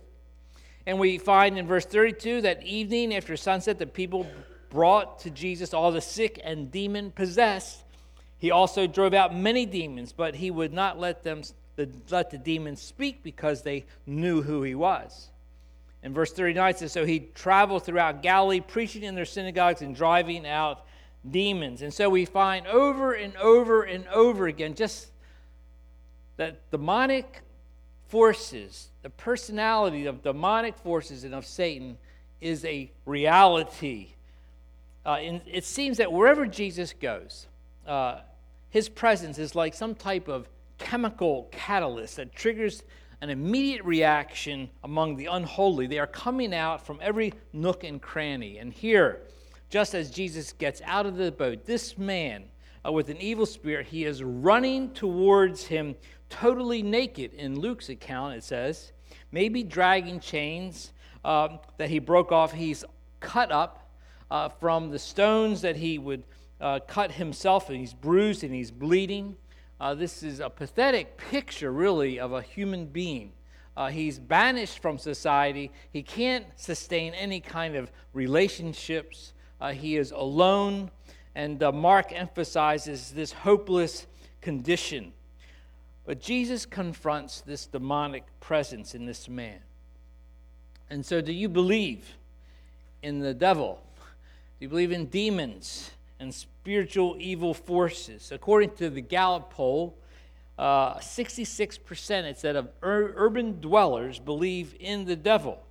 And 0.87 0.99
we 0.99 1.19
find 1.19 1.59
in 1.59 1.67
verse 1.67 1.85
32 1.85 2.41
that 2.41 2.63
evening 2.63 3.15
after 3.15 3.37
sunset, 3.37 3.79
the 3.79 3.87
people 3.87 4.27
brought 4.71 5.19
to 5.21 5.31
Jesus 5.31 5.75
all 5.75 5.93
the 5.93 6.01
sick 6.01 6.41
and 6.43 6.73
demon 6.73 7.11
possessed. 7.11 7.85
He 8.39 8.51
also 8.51 8.87
drove 8.87 9.13
out 9.13 9.37
many 9.37 9.67
demons, 9.67 10.13
but 10.13 10.37
he 10.37 10.51
would 10.51 10.73
not 10.73 10.99
let 10.99 11.23
them 11.23 11.43
let 12.09 12.31
the 12.31 12.39
demons 12.39 12.81
speak 12.81 13.23
because 13.23 13.61
they 13.61 13.85
knew 14.07 14.41
who 14.41 14.63
he 14.63 14.75
was. 14.75 15.29
In 16.03 16.15
verse 16.15 16.33
39 16.33 16.71
it 16.71 16.79
says, 16.79 16.93
So 16.93 17.05
he 17.05 17.29
traveled 17.35 17.85
throughout 17.85 18.23
Galilee, 18.23 18.61
preaching 18.61 19.03
in 19.03 19.15
their 19.15 19.27
synagogues 19.27 19.83
and 19.83 19.95
driving 19.95 20.47
out 20.47 20.87
demons. 21.29 21.83
And 21.83 21.93
so 21.93 22.09
we 22.09 22.25
find 22.25 22.67
over 22.67 23.13
and 23.13 23.37
over 23.37 23.83
and 23.83 24.07
over 24.09 24.47
again 24.47 24.75
just 24.75 25.09
that 26.37 26.71
demonic 26.71 27.43
forces, 28.09 28.89
the 29.03 29.11
personality 29.11 30.07
of 30.07 30.23
demonic 30.23 30.77
forces 30.79 31.25
and 31.25 31.35
of 31.35 31.45
Satan 31.45 31.99
is 32.41 32.65
a 32.65 32.91
reality. 33.05 34.15
Uh, 35.05 35.19
it 35.21 35.65
seems 35.65 35.99
that 35.99 36.13
wherever 36.13 36.47
Jesus 36.47 36.93
goes, 36.93 37.47
uh, 37.87 38.21
his 38.71 38.89
presence 38.89 39.39
is 39.39 39.55
like 39.55 39.75
some 39.75 39.95
type 39.95 40.29
of 40.29 40.49
chemical 40.79 41.49
catalyst 41.51 42.17
that 42.17 42.35
triggers 42.35 42.83
an 43.21 43.31
immediate 43.31 43.85
reaction 43.85 44.71
among 44.85 45.17
the 45.17 45.27
unholy. 45.27 45.87
They 45.87 45.99
are 45.99 46.07
coming 46.07 46.55
out 46.55 46.87
from 46.87 46.99
every 47.03 47.35
nook 47.53 47.83
and 47.83 48.01
cranny. 48.01 48.59
And 48.59 48.73
here, 48.73 49.23
just 49.71 49.95
as 49.95 50.11
Jesus 50.11 50.53
gets 50.53 50.81
out 50.85 51.07
of 51.07 51.17
the 51.17 51.31
boat, 51.31 51.65
this 51.67 51.99
man 51.99 52.45
uh, 52.87 52.93
with 52.93 53.09
an 53.09 53.21
evil 53.21 53.47
spirit, 53.47 53.87
he 53.87 54.05
is 54.05 54.23
running 54.23 54.91
towards 54.91 55.65
him 55.65 55.95
totally 56.31 56.83
naked. 56.83 57.35
In 57.35 57.59
Luke's 57.59 57.89
account, 57.89 58.35
it 58.35 58.45
says, 58.45 58.93
maybe 59.31 59.63
dragging 59.63 60.21
chains 60.21 60.93
um, 61.25 61.59
that 61.77 61.91
he 61.91 61.99
broke 61.99 62.33
off. 62.33 62.53
He's 62.53 62.85
cut 63.21 63.53
up 63.53 63.91
uh, 64.31 64.49
from 64.49 64.91
the 64.91 64.99
stones 64.99 65.61
that 65.63 65.77
he 65.77 65.99
would 65.99 66.25
uh, 66.61 66.81
cut 66.81 67.13
himself, 67.13 67.69
and 67.69 67.79
he's 67.79 67.95
bruised 67.95 68.45
and 68.45 68.55
he's 68.55 68.71
bleeding. 68.71 69.37
Uh, 69.81 69.95
this 69.95 70.23
is 70.23 70.41
a 70.41 70.51
pathetic 70.51 71.17
picture, 71.17 71.73
really, 71.73 72.19
of 72.19 72.33
a 72.33 72.43
human 72.43 72.87
being. 72.87 73.33
Uh, 73.77 73.89
he's 73.89 74.19
banished 74.19 74.81
from 74.81 74.99
society. 74.99 75.71
He 75.93 76.03
can't 76.03 76.47
sustain 76.57 77.15
any 77.15 77.41
kind 77.41 77.77
of 77.77 77.93
relationships. 78.13 79.35
Uh, 79.61 79.73
he 79.73 79.97
is 79.97 80.11
alone. 80.11 80.91
And 81.35 81.61
Mark 81.61 82.12
emphasizes 82.12 83.12
this 83.12 83.33
hopeless 83.33 84.07
condition. 84.41 85.12
But 86.05 86.21
Jesus 86.21 86.65
confronts 86.65 87.43
this 87.43 87.67
demonic 87.67 88.25
presence 88.41 88.95
in 88.95 89.05
this 89.05 89.29
man. 89.29 89.59
And 90.91 91.05
so, 91.05 91.21
do 91.21 91.33
you 91.33 91.49
believe 91.49 92.17
in 93.03 93.21
the 93.21 93.35
devil? 93.35 93.81
Do 94.59 94.65
you 94.65 94.69
believe 94.69 94.91
in 94.91 95.07
demons 95.07 95.91
and 96.19 96.35
spiritual 96.35 97.17
evil 97.21 97.53
forces? 97.53 98.33
According 98.33 98.71
to 98.77 98.91
the 98.91 99.03
Gallup 99.03 99.50
poll, 99.50 99.99
uh, 100.59 100.95
66% 100.95 102.25
it 102.25 102.38
said 102.38 102.57
of 102.57 102.69
ur- 102.83 103.12
urban 103.15 103.61
dwellers 103.61 104.19
believe 104.19 104.75
in 104.81 105.05
the 105.05 105.15
devil. 105.15 105.62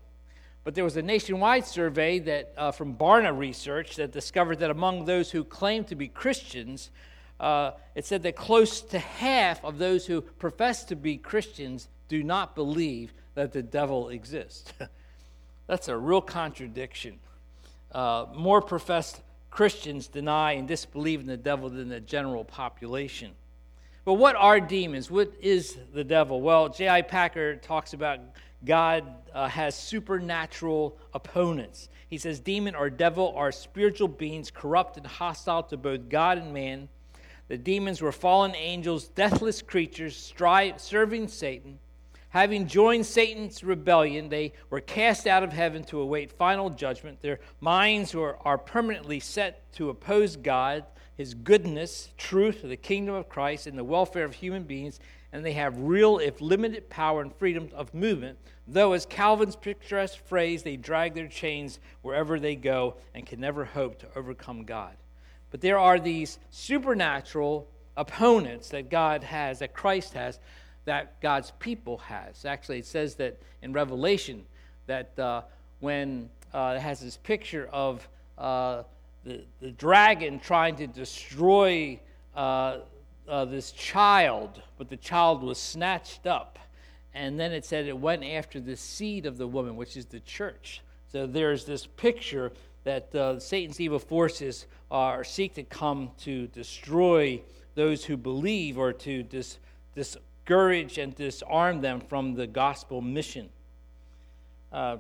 But 0.68 0.76
there 0.76 0.84
was 0.84 0.98
a 0.98 1.02
nationwide 1.02 1.66
survey 1.66 2.20
that 2.20 2.54
uh, 2.58 2.72
from 2.74 2.98
Barna 2.98 3.32
Research 3.32 3.96
that 3.96 4.12
discovered 4.12 4.60
that 4.60 4.70
among 4.70 5.06
those 5.06 5.32
who 5.32 5.46
claim 5.46 5.86
to 5.86 5.96
be 5.96 6.10
Christians, 6.10 6.92
uh, 7.40 7.72
it 7.96 8.06
said 8.06 8.24
that 8.24 8.36
close 8.36 8.82
to 8.82 9.00
half 9.00 9.64
of 9.64 9.78
those 9.78 10.06
who 10.06 10.20
profess 10.20 10.84
to 10.84 10.98
be 10.98 11.16
Christians 11.16 11.88
do 12.10 12.22
not 12.22 12.54
believe 12.54 13.14
that 13.36 13.54
the 13.54 13.64
devil 13.64 14.10
exists. 14.10 14.74
That's 15.68 15.88
a 15.88 15.96
real 15.96 16.20
contradiction. 16.20 17.18
Uh, 17.94 18.26
more 18.36 18.62
professed 18.62 19.22
Christians 19.50 20.10
deny 20.10 20.52
and 20.52 20.68
disbelieve 20.68 21.22
in 21.22 21.28
the 21.28 21.38
devil 21.38 21.70
than 21.70 21.88
the 21.88 22.02
general 22.02 22.44
population. 22.44 23.32
But 24.04 24.16
what 24.16 24.36
are 24.36 24.60
demons? 24.60 25.10
What 25.10 25.32
is 25.40 25.78
the 25.94 26.04
devil? 26.04 26.42
Well, 26.42 26.68
J.I. 26.68 27.04
Packer 27.04 27.56
talks 27.56 27.94
about 27.94 28.20
God 28.68 29.06
uh, 29.34 29.48
has 29.48 29.76
supernatural 29.76 30.98
opponents. 31.14 31.90
He 32.10 32.18
says 32.18 32.40
demon 32.40 32.76
or 32.76 32.90
devil 32.90 33.34
are 33.36 33.52
spiritual 33.52 34.08
beings 34.08 34.52
corrupt 34.52 34.98
and 34.98 35.08
hostile 35.08 35.64
to 35.64 35.78
both 35.78 36.10
God 36.10 36.38
and 36.38 36.54
man 36.54 36.90
the 37.48 37.58
demons 37.58 38.02
were 38.02 38.12
fallen 38.12 38.56
angels, 38.56 39.08
deathless 39.08 39.62
creatures, 39.62 40.34
serving 40.78 41.28
Satan. 41.30 41.80
Having 42.30 42.68
joined 42.68 43.06
Satan's 43.06 43.64
rebellion, 43.64 44.28
they 44.28 44.52
were 44.70 44.82
cast 44.82 45.28
out 45.28 45.44
of 45.44 45.54
heaven 45.54 45.84
to 45.86 46.02
await 46.02 46.32
final 46.32 46.70
judgment. 46.70 47.22
Their 47.22 47.40
minds 47.62 48.14
were, 48.14 48.38
are 48.46 48.58
permanently 48.58 49.22
set 49.22 49.72
to 49.74 49.90
oppose 49.90 50.36
God, 50.36 50.84
His 51.16 51.34
goodness, 51.34 52.10
truth, 52.18 52.62
the 52.64 52.76
kingdom 52.76 53.16
of 53.16 53.30
Christ, 53.30 53.66
and 53.66 53.78
the 53.78 53.84
welfare 53.84 54.26
of 54.26 54.36
human 54.36 54.64
beings, 54.64 55.00
and 55.32 55.46
they 55.46 55.54
have 55.54 55.80
real, 55.80 56.18
if 56.18 56.42
limited, 56.42 56.90
power 56.90 57.22
and 57.22 57.34
freedom 57.34 57.70
of 57.74 57.94
movement. 57.94 58.38
Though, 58.68 58.94
as 58.94 59.06
Calvin's 59.06 59.56
picturesque 59.56 60.20
phrase, 60.26 60.64
they 60.64 60.76
drag 60.76 61.14
their 61.14 61.28
chains 61.28 61.80
wherever 62.02 62.40
they 62.40 62.56
go 62.56 62.96
and 63.14 63.26
can 63.26 63.40
never 63.40 63.64
hope 63.64 64.00
to 64.00 64.08
overcome 64.16 64.66
God. 64.66 64.96
But 65.52 65.62
there 65.62 65.80
are 65.80 66.00
these 66.00 66.38
supernatural 66.50 67.68
opponents 67.96 68.70
that 68.70 68.90
God 68.90 69.24
has, 69.24 69.60
that 69.60 69.74
Christ 69.74 70.14
has, 70.14 70.40
that 70.86 71.20
God's 71.22 71.52
people 71.60 71.98
has. 72.00 72.44
Actually, 72.46 72.80
it 72.80 72.86
says 72.86 73.16
that 73.16 73.40
in 73.62 73.72
Revelation 73.72 74.46
that 74.86 75.18
uh, 75.18 75.42
when 75.80 76.30
uh, 76.54 76.76
it 76.78 76.82
has 76.82 77.00
this 77.00 77.18
picture 77.18 77.70
of 77.72 78.08
uh, 78.38 78.84
the, 79.24 79.44
the 79.62 79.72
dragon 79.72 80.40
trying 80.40 80.76
to 80.76 80.88
destroy 80.88 82.00
uh, 82.36 82.80
uh, 83.28 83.46
this 83.46 83.72
child, 83.72 84.62
but 84.78 84.90
the 84.90 84.98
child 84.98 85.44
was 85.44 85.58
snatched 85.58 86.28
up. 86.28 86.60
And 87.14 87.40
then 87.40 87.52
it 87.52 87.66
said 87.66 87.86
it 87.86 87.98
went 87.98 88.24
after 88.24 88.60
the 88.60 88.76
seed 88.76 89.26
of 89.26 89.38
the 89.38 89.48
woman, 89.48 89.76
which 89.76 89.98
is 89.98 90.06
the 90.06 90.20
church. 90.20 90.82
So 91.12 91.26
there's 91.26 91.66
this 91.66 91.86
picture 91.86 92.52
that 92.84 93.14
uh, 93.16 93.40
Satan's 93.40 93.80
evil 93.80 94.00
forces 94.00 94.66
are 94.92 95.24
seek 95.24 95.56
to 95.56 95.64
come 95.64 96.12
to 96.20 96.48
destroy 96.48 97.42
those 97.76 98.06
who 98.06 98.18
believe 98.18 98.78
or 98.78 98.94
to 98.94 99.24
dis- 99.24 99.58
discourage 99.96 100.98
and 100.98 101.16
disarm 101.16 101.82
them 101.82 102.00
from 102.00 102.34
the 102.36 102.48
gospel 102.48 103.02
mission. 103.02 103.50
Uh, 104.72 104.98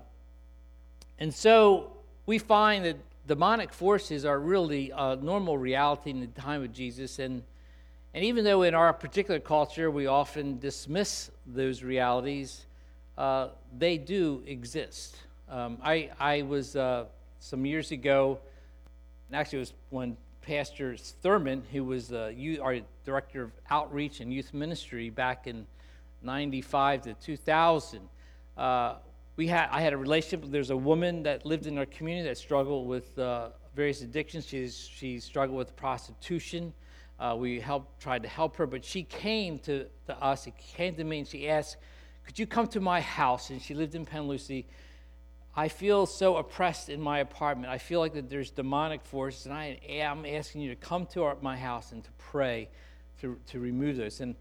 and 1.20 1.34
so 1.34 1.92
we 2.26 2.38
find 2.38 2.86
that 2.86 2.98
demonic 3.28 3.74
forces 3.74 4.26
are 4.26 4.40
really 4.40 4.92
a 4.96 5.16
normal 5.16 5.58
reality 5.58 6.10
in 6.10 6.20
the 6.20 6.28
time 6.28 6.64
of 6.64 6.74
Jesus. 6.74 7.20
And, 7.20 7.44
and 8.18 8.26
even 8.26 8.44
though 8.44 8.64
in 8.64 8.74
our 8.74 8.92
particular 8.94 9.40
culture 9.40 9.92
we 9.92 10.08
often 10.08 10.58
dismiss 10.58 11.30
those 11.46 11.84
realities, 11.84 12.66
uh, 13.16 13.50
they 13.78 14.00
do 14.00 14.42
exist. 14.48 15.18
Um, 15.48 15.78
I, 15.84 16.10
I 16.20 16.42
was 16.42 16.76
uh, 16.76 17.06
some 17.40 17.64
years 17.64 17.92
ago, 17.92 18.40
and 19.28 19.36
actually, 19.36 19.58
it 19.58 19.60
was 19.60 19.74
when 19.92 20.18
Pastor 20.42 20.98
Thurman, 20.98 21.62
who 21.72 21.84
was 21.84 22.12
uh, 22.12 22.34
our 22.60 22.80
director 23.06 23.44
of 23.44 23.52
outreach 23.70 24.20
and 24.20 24.34
youth 24.34 24.52
ministry 24.52 25.12
back 25.12 25.46
in 25.46 25.68
95 26.24 27.04
to 27.04 27.14
2000. 27.14 28.00
Uh, 28.58 28.96
we 29.36 29.46
had, 29.46 29.70
I 29.72 29.82
had 29.82 29.94
a 29.94 29.98
relationship. 29.98 30.50
There's 30.50 30.72
a 30.72 30.76
woman 30.76 31.22
that 31.22 31.46
lived 31.46 31.68
in 31.68 31.78
our 31.78 31.86
community 31.86 32.28
that 32.28 32.40
struggled 32.40 32.88
with 32.88 33.20
uh, 33.20 33.50
various 33.76 34.02
addictions. 34.02 34.48
She's, 34.48 34.90
she 34.92 35.20
struggled 35.20 35.60
with 35.60 35.76
prostitution. 35.76 36.74
Uh, 37.20 37.36
we 37.38 37.60
helped, 37.60 38.02
tried 38.02 38.24
to 38.24 38.30
help 38.30 38.58
her, 38.58 38.68
but 38.68 38.86
she 38.86 39.04
came 39.04 39.60
to, 39.60 39.86
to 40.06 40.18
us. 40.22 40.44
She 40.44 40.54
came 40.76 40.96
to 40.96 41.04
me 41.04 41.20
and 41.20 41.28
she 41.28 41.50
asked, 41.50 41.78
Could 42.26 42.38
you 42.38 42.46
come 42.46 42.68
to 42.68 42.80
my 42.80 43.02
house? 43.02 43.50
And 43.50 43.62
she 43.62 43.74
lived 43.74 43.96
in 43.96 44.06
Lucy. 44.28 44.68
I 45.56 45.68
feel 45.70 46.06
so 46.06 46.38
oppressed 46.38 46.90
in 46.90 47.02
my 47.02 47.20
apartment. 47.20 47.72
I 47.72 47.80
feel 47.80 48.00
like 48.00 48.14
that 48.14 48.30
there's 48.30 48.52
demonic 48.52 49.04
forces, 49.04 49.48
and 49.48 49.56
I 49.56 49.80
am 49.88 50.26
asking 50.26 50.62
you 50.62 50.70
to 50.70 50.76
come 50.76 51.08
to 51.08 51.24
our, 51.24 51.38
my 51.42 51.58
house 51.58 51.92
and 51.92 52.04
to 52.04 52.12
pray 52.20 52.70
to, 53.22 53.40
to 53.48 53.60
remove 53.60 53.98
those. 53.98 54.20
And 54.20 54.36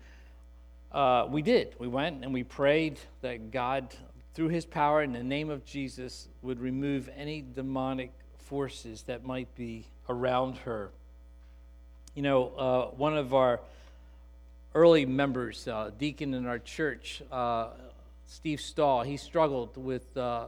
uh, 0.93 1.27
we 1.31 1.41
did. 1.41 1.75
We 1.79 1.89
went 1.89 2.23
and 2.23 2.35
we 2.35 2.45
prayed 2.45 3.01
that 3.23 3.51
God 3.51 3.95
through 4.37 4.49
his 4.49 4.67
power 4.67 5.03
in 5.03 5.15
the 5.15 5.23
name 5.23 5.49
of 5.49 5.65
Jesus, 5.65 6.29
would 6.43 6.61
remove 6.61 7.09
any 7.17 7.41
demonic 7.41 8.13
forces 8.37 9.03
that 9.05 9.25
might 9.25 9.53
be 9.55 9.87
around 10.11 10.59
her. 10.59 10.91
You 12.17 12.23
know, 12.23 12.47
uh, 12.57 12.87
one 12.97 13.15
of 13.15 13.35
our 13.35 13.61
early 14.75 15.05
members, 15.05 15.69
uh, 15.69 15.91
deacon 15.99 16.33
in 16.33 16.47
our 16.47 16.59
church, 16.59 17.23
uh, 17.31 17.69
Steve 18.25 18.59
Stahl, 18.59 19.03
he 19.03 19.19
struggled 19.19 19.77
with 19.77 20.17
uh, 20.17 20.47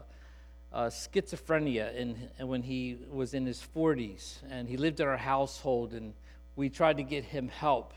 uh, 0.72 0.84
schizophrenia 0.86 1.94
in, 1.94 2.16
when 2.40 2.62
he 2.62 2.96
was 3.12 3.34
in 3.34 3.44
his 3.44 3.62
40s, 3.76 4.36
and 4.48 4.66
he 4.66 4.78
lived 4.78 5.00
in 5.00 5.06
our 5.06 5.18
household, 5.18 5.92
and 5.92 6.14
we 6.56 6.70
tried 6.70 6.96
to 6.96 7.02
get 7.02 7.22
him 7.22 7.48
help, 7.48 7.92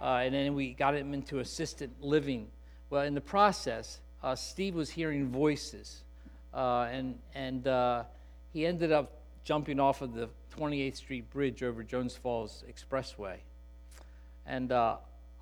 uh, 0.00 0.16
and 0.16 0.34
then 0.34 0.56
we 0.56 0.72
got 0.72 0.96
him 0.96 1.14
into 1.14 1.38
assisted 1.38 1.92
living. 2.00 2.48
Well, 2.90 3.02
in 3.02 3.14
the 3.14 3.20
process, 3.20 4.00
Steve 4.34 4.74
was 4.74 4.90
hearing 4.90 5.28
voices, 5.28 6.02
and 6.52 7.20
and 7.36 8.04
he 8.52 8.66
ended 8.66 8.90
up 8.90 9.21
jumping 9.44 9.80
off 9.80 10.02
of 10.02 10.14
the 10.14 10.28
28th 10.56 10.96
Street 10.96 11.30
Bridge 11.30 11.62
over 11.62 11.82
Jones 11.82 12.16
Falls 12.16 12.64
Expressway. 12.70 13.36
And 14.46 14.72
uh, 14.72 14.96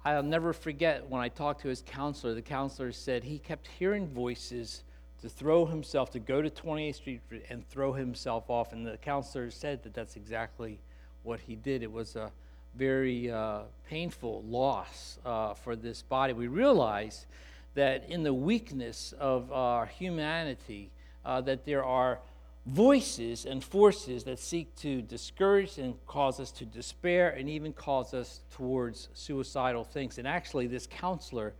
I'll 0.04 0.22
never 0.22 0.52
forget 0.52 1.08
when 1.08 1.20
I 1.20 1.28
talked 1.28 1.62
to 1.62 1.68
his 1.68 1.82
counselor. 1.86 2.34
The 2.34 2.42
counselor 2.42 2.92
said 2.92 3.24
he 3.24 3.38
kept 3.38 3.66
hearing 3.66 4.08
voices 4.08 4.84
to 5.20 5.28
throw 5.28 5.66
himself 5.66 6.10
to 6.12 6.18
go 6.18 6.40
to 6.40 6.48
28th 6.48 6.94
Street 6.94 7.20
and 7.50 7.68
throw 7.68 7.92
himself 7.92 8.48
off. 8.48 8.72
And 8.72 8.86
the 8.86 8.96
counselor 8.96 9.50
said 9.50 9.82
that 9.82 9.92
that's 9.92 10.16
exactly 10.16 10.80
what 11.22 11.40
he 11.40 11.56
did. 11.56 11.82
It 11.82 11.92
was 11.92 12.16
a 12.16 12.30
very 12.76 13.30
uh, 13.30 13.62
painful 13.88 14.42
loss 14.48 15.18
uh, 15.26 15.54
for 15.54 15.76
this 15.76 16.02
body. 16.02 16.32
We 16.32 16.46
realize 16.46 17.26
that 17.74 18.08
in 18.08 18.22
the 18.22 18.34
weakness 18.34 19.12
of 19.18 19.52
our 19.52 19.86
humanity, 19.86 20.90
uh, 21.24 21.40
that 21.42 21.64
there 21.64 21.84
are 21.84 22.20
voices 22.66 23.46
and 23.46 23.64
forces 23.64 24.24
that 24.24 24.38
seek 24.38 24.74
to 24.76 25.02
discourage 25.02 25.78
and 25.78 25.94
cause 26.06 26.38
us 26.38 26.50
to 26.52 26.64
despair 26.64 27.30
and 27.30 27.48
even 27.48 27.72
cause 27.72 28.12
us 28.14 28.40
towards 28.52 29.08
suicidal 29.14 29.84
things. 29.84 30.18
And 30.18 30.28
actually, 30.28 30.66
this 30.66 30.86
counselor 30.86 31.54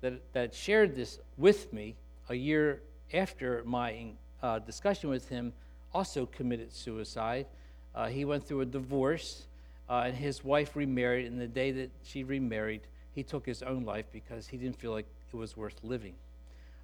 that, 0.00 0.14
that 0.32 0.54
shared 0.54 0.96
this 0.96 1.18
with 1.36 1.72
me 1.72 1.96
a 2.28 2.34
year 2.34 2.82
after 3.12 3.62
my 3.64 4.06
uh, 4.42 4.58
discussion 4.60 5.10
with 5.10 5.28
him 5.28 5.52
also 5.92 6.26
committed 6.26 6.72
suicide. 6.72 7.46
Uh, 7.94 8.06
he 8.06 8.24
went 8.24 8.46
through 8.46 8.60
a 8.60 8.66
divorce, 8.66 9.46
uh, 9.88 10.04
and 10.06 10.16
his 10.16 10.44
wife 10.44 10.76
remarried. 10.76 11.26
And 11.26 11.40
the 11.40 11.46
day 11.46 11.70
that 11.72 11.90
she 12.02 12.24
remarried, 12.24 12.82
he 13.12 13.22
took 13.22 13.46
his 13.46 13.62
own 13.62 13.84
life 13.84 14.06
because 14.12 14.46
he 14.46 14.56
didn't 14.56 14.76
feel 14.76 14.92
like 14.92 15.06
it 15.32 15.36
was 15.36 15.56
worth 15.56 15.82
living. 15.82 16.14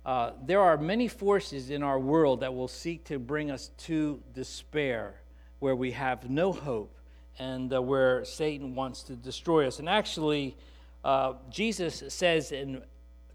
Uh, 0.04 0.32
there 0.44 0.60
are 0.60 0.76
many 0.76 1.08
forces 1.08 1.70
in 1.70 1.82
our 1.82 1.98
world 1.98 2.40
that 2.40 2.54
will 2.54 2.68
seek 2.68 3.04
to 3.04 3.18
bring 3.18 3.50
us 3.50 3.70
to 3.78 4.22
despair, 4.34 5.14
where 5.60 5.74
we 5.74 5.92
have 5.92 6.28
no 6.28 6.52
hope, 6.52 6.94
and 7.38 7.72
uh, 7.72 7.80
where 7.80 8.24
Satan 8.24 8.74
wants 8.74 9.02
to 9.04 9.16
destroy 9.16 9.66
us. 9.66 9.78
And 9.78 9.88
actually, 9.88 10.56
uh, 11.04 11.34
Jesus 11.50 12.02
says 12.08 12.52
in 12.52 12.82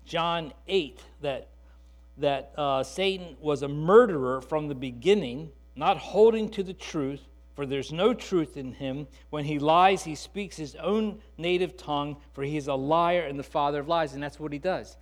John 0.05 0.53
8 0.67 0.99
that, 1.21 1.49
that 2.17 2.53
uh, 2.55 2.83
Satan 2.83 3.35
was 3.39 3.63
a 3.63 3.67
murderer 3.67 4.39
from 4.39 4.67
the 4.67 4.75
beginning, 4.75 5.49
not 5.75 5.97
holding 5.97 6.49
to 6.49 6.61
the 6.61 6.73
truth, 6.73 7.21
for 7.55 7.65
there's 7.65 7.91
no 7.91 8.13
truth 8.13 8.57
in 8.57 8.73
him. 8.73 9.07
When 9.31 9.43
he 9.43 9.57
lies, 9.57 10.03
he 10.03 10.15
speaks 10.15 10.55
his 10.55 10.75
own 10.75 11.19
native 11.37 11.77
tongue, 11.77 12.17
for 12.31 12.43
he 12.43 12.57
is 12.57 12.67
a 12.67 12.75
liar 12.75 13.21
and 13.21 13.39
the 13.39 13.43
father 13.43 13.79
of 13.79 13.87
lies. 13.87 14.13
And 14.13 14.21
that's 14.21 14.39
what 14.39 14.53
he 14.53 14.59
does. 14.59 14.97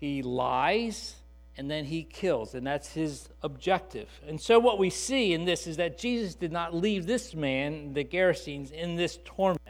He 0.00 0.22
lies 0.22 1.16
and 1.56 1.70
then 1.70 1.84
he 1.84 2.04
kills, 2.04 2.54
and 2.54 2.66
that's 2.66 2.92
his 2.92 3.28
objective. 3.42 4.08
And 4.26 4.40
so, 4.40 4.58
what 4.58 4.78
we 4.78 4.88
see 4.88 5.34
in 5.34 5.44
this 5.44 5.66
is 5.66 5.76
that 5.76 5.98
Jesus 5.98 6.34
did 6.34 6.52
not 6.52 6.74
leave 6.74 7.06
this 7.06 7.34
man, 7.34 7.92
the 7.92 8.02
Gerasenes, 8.02 8.72
in 8.72 8.96
this 8.96 9.18
torment. 9.24 9.60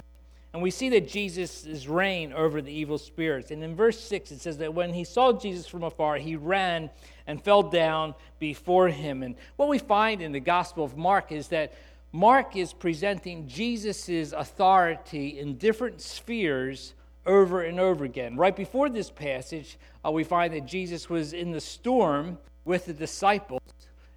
And 0.52 0.62
we 0.62 0.70
see 0.70 0.88
that 0.90 1.08
Jesus' 1.08 1.86
reign 1.86 2.32
over 2.32 2.60
the 2.60 2.72
evil 2.72 2.98
spirits. 2.98 3.50
And 3.50 3.62
in 3.62 3.76
verse 3.76 3.98
6, 4.00 4.32
it 4.32 4.40
says 4.40 4.58
that 4.58 4.74
when 4.74 4.92
he 4.92 5.04
saw 5.04 5.32
Jesus 5.32 5.66
from 5.66 5.84
afar, 5.84 6.16
he 6.16 6.36
ran 6.36 6.90
and 7.26 7.42
fell 7.42 7.62
down 7.62 8.14
before 8.38 8.88
him. 8.88 9.22
And 9.22 9.36
what 9.56 9.68
we 9.68 9.78
find 9.78 10.20
in 10.20 10.32
the 10.32 10.40
Gospel 10.40 10.84
of 10.84 10.96
Mark 10.96 11.30
is 11.30 11.48
that 11.48 11.74
Mark 12.12 12.56
is 12.56 12.72
presenting 12.72 13.46
Jesus' 13.46 14.32
authority 14.32 15.38
in 15.38 15.56
different 15.56 16.00
spheres 16.00 16.94
over 17.26 17.62
and 17.62 17.78
over 17.78 18.04
again. 18.04 18.37
Right 18.37 18.54
before 18.54 18.88
this 18.88 19.11
passage, 19.11 19.78
uh, 20.04 20.11
we 20.11 20.24
find 20.24 20.52
that 20.54 20.66
Jesus 20.66 21.09
was 21.09 21.33
in 21.33 21.52
the 21.52 21.61
storm 21.61 22.38
with 22.64 22.87
the 22.87 22.92
disciples, 22.92 23.62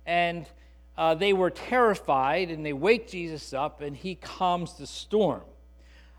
and 0.06 0.48
uh, 0.98 1.16
they 1.16 1.34
were 1.34 1.50
terrified, 1.50 2.50
and 2.50 2.66
they 2.66 2.74
wake 2.74 3.08
Jesus 3.08 3.54
up, 3.54 3.82
and 3.82 3.96
he 3.96 4.16
calms 4.16 4.74
the 4.74 4.88
storm. 4.88 5.42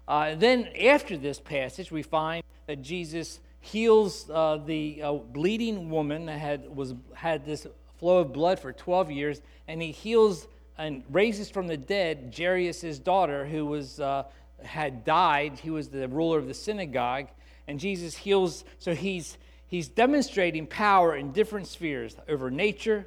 Uh, 0.07 0.35
then, 0.35 0.69
after 0.81 1.17
this 1.17 1.41
passage, 1.41 1.91
we 1.91 2.03
find 2.03 2.43
that 2.67 2.83
Jesus 2.83 3.41
heals 3.61 4.29
uh, 4.31 4.59
the 4.59 5.01
uh, 5.03 5.13
bleeding 5.13 5.89
woman 5.89 6.27
that 6.27 6.39
had, 6.39 6.69
was, 6.75 6.95
had 7.15 7.47
this 7.47 7.67
flow 7.99 8.19
of 8.19 8.33
blood 8.33 8.59
for 8.59 8.73
12 8.73 9.11
years, 9.11 9.41
and 9.67 9.81
he 9.81 9.91
heals 9.91 10.47
and 10.77 11.03
raises 11.11 11.49
from 11.49 11.67
the 11.67 11.77
dead 11.77 12.35
Jairus' 12.37 12.99
daughter, 12.99 13.47
who 13.47 13.65
was, 13.65 14.01
uh, 14.01 14.25
had 14.65 15.05
died. 15.05 15.59
He 15.59 15.71
was 15.71 15.89
the 15.89 16.09
ruler 16.09 16.39
of 16.39 16.47
the 16.47 16.55
synagogue, 16.55 17.29
and 17.67 17.79
Jesus 17.79 18.17
heals. 18.17 18.65
So 18.79 18.95
he's, 18.95 19.39
he's 19.67 19.89
demonstrating 19.89 20.67
power 20.67 21.15
in 21.17 21.33
different 21.33 21.67
spheres 21.67 22.17
over 22.29 22.51
nature, 22.51 23.07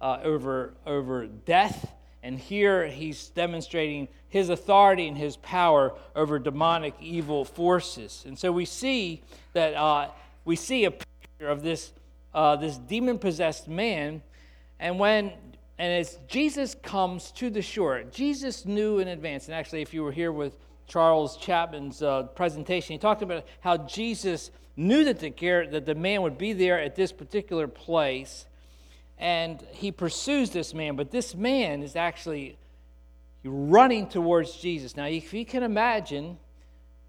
uh, 0.00 0.18
over, 0.22 0.74
over 0.86 1.26
death, 1.26 1.92
and 2.22 2.38
here 2.38 2.86
he's 2.86 3.28
demonstrating 3.28 4.08
his 4.28 4.48
authority 4.48 5.06
and 5.08 5.16
his 5.16 5.36
power 5.36 5.94
over 6.16 6.38
demonic 6.38 6.94
evil 7.00 7.44
forces. 7.44 8.24
And 8.26 8.38
so 8.38 8.52
we 8.52 8.64
see 8.64 9.22
that 9.52 9.74
uh, 9.74 10.10
we 10.44 10.56
see 10.56 10.84
a 10.84 10.90
picture 10.90 11.48
of 11.48 11.62
this, 11.62 11.92
uh, 12.34 12.56
this 12.56 12.76
demon 12.76 13.18
possessed 13.18 13.68
man. 13.68 14.22
And 14.80 14.98
when 14.98 15.32
and 15.78 15.92
as 15.92 16.18
Jesus 16.26 16.74
comes 16.74 17.30
to 17.32 17.50
the 17.50 17.62
shore, 17.62 18.02
Jesus 18.10 18.66
knew 18.66 18.98
in 18.98 19.06
advance. 19.06 19.46
And 19.46 19.54
actually, 19.54 19.82
if 19.82 19.94
you 19.94 20.02
were 20.02 20.12
here 20.12 20.32
with 20.32 20.56
Charles 20.88 21.36
Chapman's 21.36 22.02
uh, 22.02 22.24
presentation, 22.24 22.94
he 22.94 22.98
talked 22.98 23.22
about 23.22 23.44
how 23.60 23.76
Jesus 23.76 24.50
knew 24.76 25.04
that 25.04 25.20
the, 25.20 25.30
that 25.70 25.86
the 25.86 25.94
man 25.94 26.22
would 26.22 26.38
be 26.38 26.52
there 26.52 26.80
at 26.80 26.96
this 26.96 27.12
particular 27.12 27.68
place 27.68 28.46
and 29.18 29.62
he 29.72 29.90
pursues 29.90 30.50
this 30.50 30.72
man, 30.72 30.96
but 30.96 31.10
this 31.10 31.34
man 31.34 31.82
is 31.82 31.96
actually 31.96 32.56
running 33.44 34.08
towards 34.08 34.56
Jesus. 34.56 34.96
Now, 34.96 35.06
if 35.06 35.34
you 35.34 35.44
can 35.44 35.62
imagine, 35.62 36.38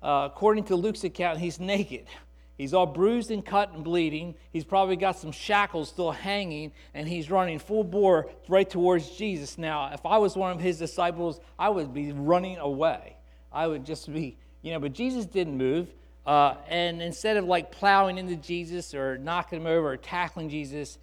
uh, 0.01 0.29
according 0.31 0.65
to 0.65 0.75
Luke's 0.75 1.03
account, 1.03 1.39
he's 1.39 1.59
naked. 1.59 2.05
He's 2.57 2.73
all 2.73 2.85
bruised 2.85 3.31
and 3.31 3.45
cut 3.45 3.71
and 3.71 3.85
bleeding. 3.85 4.35
He's 4.51 4.65
probably 4.65 4.97
got 4.97 5.17
some 5.17 5.31
shackles 5.31 5.87
still 5.87 6.11
hanging, 6.11 6.73
and 6.93 7.07
he's 7.07 7.31
running 7.31 7.57
full 7.57 7.85
bore 7.85 8.29
right 8.49 8.69
towards 8.69 9.11
Jesus. 9.11 9.57
Now, 9.57 9.93
if 9.93 10.05
I 10.05 10.17
was 10.17 10.35
one 10.35 10.51
of 10.51 10.59
his 10.59 10.77
disciples, 10.77 11.39
I 11.57 11.69
would 11.69 11.93
be 11.93 12.11
running 12.11 12.57
away. 12.57 13.15
I 13.51 13.67
would 13.67 13.85
just 13.85 14.12
be, 14.12 14.38
you 14.62 14.71
know, 14.71 14.79
but 14.79 14.93
Jesus 14.93 15.25
didn't 15.25 15.57
move. 15.57 15.88
Uh, 16.25 16.55
and 16.67 17.01
instead 17.01 17.38
of 17.38 17.45
like 17.45 17.71
plowing 17.71 18.17
into 18.17 18.35
Jesus 18.35 18.93
or 18.93 19.17
knocking 19.17 19.62
him 19.62 19.67
over 19.67 19.91
or 19.91 19.97
tackling 19.97 20.49
Jesus, 20.49 20.97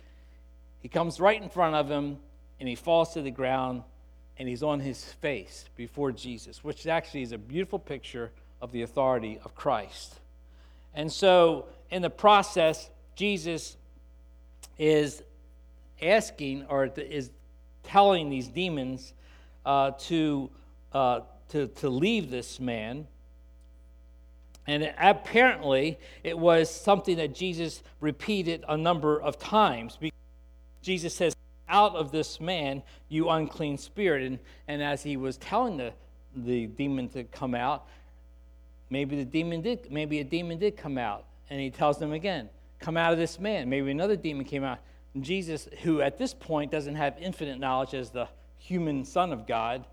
he 0.81 0.89
comes 0.89 1.19
right 1.19 1.41
in 1.41 1.49
front 1.49 1.75
of 1.75 1.91
him 1.91 2.19
and 2.61 2.69
he 2.69 2.75
falls 2.75 3.15
to 3.15 3.23
the 3.23 3.31
ground 3.31 3.83
and 4.39 4.49
he's 4.49 4.63
on 4.63 4.81
his 4.81 5.03
face 5.05 5.65
before 5.77 6.13
Jesus, 6.13 6.63
which 6.63 6.87
actually 6.87 7.23
is 7.23 7.33
a 7.33 7.39
beautiful 7.39 7.79
picture 7.79 8.31
of 8.61 8.73
the 8.73 8.83
authority 8.83 9.39
of 9.45 9.55
Christ. 9.55 10.21
And 10.95 11.11
so, 11.13 11.67
in 11.91 12.03
the 12.03 12.11
process, 12.11 12.91
Jesus 13.15 13.77
is 14.79 15.23
asking 16.03 16.67
or 16.69 16.87
is 16.97 17.31
telling 17.83 18.29
these 18.31 18.49
demons 18.49 19.15
uh, 19.65 19.93
to, 19.99 20.51
uh, 20.93 21.21
to, 21.51 21.69
to 21.69 21.89
leave 21.89 22.31
this 22.31 22.61
man. 22.61 23.07
And 24.67 24.93
apparently, 24.99 25.99
it 26.25 26.37
was 26.37 26.69
something 26.69 27.17
that 27.19 27.35
Jesus 27.35 27.83
repeated 28.01 28.65
a 28.69 28.77
number 28.77 29.21
of 29.21 29.39
times. 29.39 29.99
Jesus 30.83 31.15
says, 31.15 31.37
Out 31.69 31.95
of 31.95 32.11
this 32.11 32.41
man, 32.41 32.83
you 33.09 33.29
unclean 33.29 33.79
spirit. 33.79 34.25
And, 34.25 34.39
and 34.67 34.83
as 34.83 35.03
he 35.03 35.17
was 35.17 35.37
telling 35.37 35.77
the, 35.77 35.93
the 36.35 36.67
demon 36.67 37.09
to 37.11 37.25
come 37.25 37.55
out, 37.55 37.87
Maybe 38.91 39.17
the 39.17 39.25
demon 39.25 39.63
did, 39.63 39.91
maybe 39.91 40.21
a 40.21 40.25
demon 40.25 40.59
did 40.59 40.77
come 40.77 40.97
out, 40.99 41.25
and 41.51 41.61
he 41.61 41.71
tells 41.71 41.99
them 41.99 42.13
again, 42.13 42.49
Come 42.79 42.99
out 42.99 43.13
of 43.13 43.19
this 43.19 43.41
man. 43.41 43.71
Maybe 43.71 43.91
another 43.91 44.17
demon 44.17 44.45
came 44.45 44.63
out. 44.63 44.81
And 45.15 45.25
Jesus, 45.25 45.67
who 45.83 46.03
at 46.03 46.19
this 46.19 46.35
point 46.35 46.71
doesn't 46.71 46.95
have 46.95 47.17
infinite 47.19 47.59
knowledge 47.59 47.95
as 47.95 48.11
the 48.11 48.29
human 48.59 49.03
Son 49.03 49.33
of 49.33 49.47
God, 49.47 49.87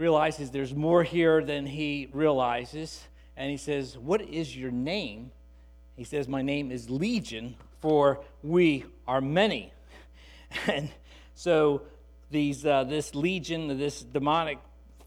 realizes 0.00 0.50
there's 0.50 0.74
more 0.74 1.04
here 1.04 1.44
than 1.44 1.66
he 1.66 2.08
realizes. 2.12 3.06
And 3.36 3.50
he 3.50 3.58
says, 3.58 3.98
What 3.98 4.22
is 4.22 4.56
your 4.56 4.70
name? 4.70 5.30
He 5.94 6.04
says, 6.04 6.26
My 6.26 6.40
name 6.40 6.72
is 6.72 6.88
Legion, 6.88 7.54
for 7.80 8.24
we 8.42 8.86
are 9.06 9.20
many. 9.20 9.72
And 10.66 10.90
so 11.36 11.82
these, 12.28 12.66
uh, 12.66 12.82
this 12.82 13.14
legion, 13.14 13.78
this 13.78 14.02
demonic 14.02 14.58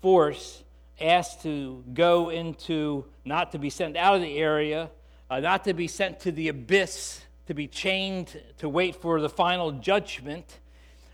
force, 0.02 0.64
asked 1.02 1.44
to 1.44 1.84
go 1.94 2.30
into, 2.30 3.04
not 3.26 3.52
to 3.52 3.60
be 3.60 3.70
sent 3.70 3.98
out 3.98 4.16
of 4.16 4.22
the 4.22 4.38
area, 4.38 4.90
uh, 5.30 5.42
not 5.42 5.66
to 5.66 5.74
be 5.74 5.90
sent 5.90 6.22
to 6.22 6.32
the 6.32 6.48
abyss, 6.48 7.22
to 7.48 7.54
be 7.54 7.68
chained 7.68 8.42
to 8.58 8.70
wait 8.70 8.96
for 8.96 9.20
the 9.20 9.28
final 9.28 9.74
judgment. 9.74 10.60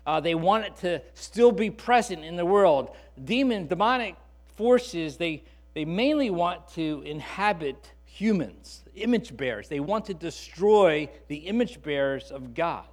Uh, 0.10 0.20
they 0.20 0.34
it 0.34 0.76
to 0.76 1.00
still 1.14 1.52
be 1.52 1.70
present 1.70 2.24
in 2.24 2.36
the 2.36 2.44
world. 2.44 2.96
Demon, 3.26 3.68
demonic 3.68 4.16
forces, 4.56 5.18
they, 5.18 5.44
they 5.76 5.86
mainly 5.86 6.32
want 6.32 6.68
to 6.68 7.04
inhabit 7.06 7.92
humans, 8.06 8.82
image 8.96 9.38
bearers. 9.38 9.68
They 9.68 9.80
want 9.80 10.06
to 10.06 10.16
destroy 10.16 11.08
the 11.28 11.36
image 11.36 11.84
bearers 11.84 12.32
of 12.32 12.56
God. 12.56 12.86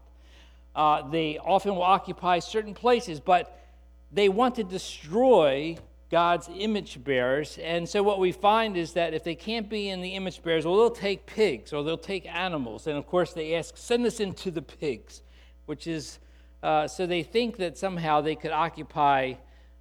Uh, 0.75 1.09
they 1.09 1.39
often 1.39 1.75
will 1.75 1.83
occupy 1.83 2.39
certain 2.39 2.75
places, 2.75 3.19
but 3.19 3.59
they 4.13 4.29
want 4.29 4.55
to 4.57 4.65
destroy 4.65 5.79
God's 6.11 6.51
image 6.55 7.03
bearers. 7.03 7.57
And 7.63 7.89
so 7.89 8.03
what 8.03 8.19
we 8.21 8.31
find 8.31 8.77
is 8.77 8.93
that 8.93 9.15
if 9.15 9.25
they 9.25 9.35
can't 9.35 9.71
be 9.71 9.89
in 9.89 10.03
the 10.03 10.11
image 10.11 10.43
bearers, 10.43 10.67
well, 10.67 10.77
they'll 10.77 10.91
take 10.91 11.25
pigs 11.25 11.73
or 11.73 11.83
they'll 11.83 11.97
take 11.97 12.27
animals. 12.27 12.87
And 12.87 12.99
of 12.99 13.07
course, 13.07 13.33
they 13.33 13.55
ask, 13.55 13.75
send 13.79 14.05
us 14.05 14.21
into 14.21 14.51
the 14.51 14.61
pigs, 14.61 15.23
which 15.65 15.87
is, 15.87 16.19
uh, 16.63 16.89
so 16.89 17.07
they 17.07 17.23
think 17.23 17.57
that 17.59 17.79
somehow 17.79 18.21
they 18.21 18.35
could 18.35 18.51
occupy 18.51 19.35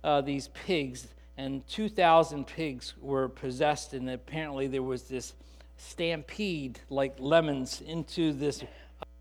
uh, 0.03 0.21
these 0.21 0.49
pigs. 0.49 1.07
And 1.37 1.67
2,000 1.67 2.47
pigs 2.47 2.93
were 3.01 3.27
possessed, 3.27 3.93
and 3.93 4.09
apparently 4.09 4.67
there 4.67 4.83
was 4.83 5.03
this 5.03 5.33
stampede 5.77 6.79
like 6.89 7.15
lemons 7.19 7.81
into 7.81 8.31
this 8.31 8.63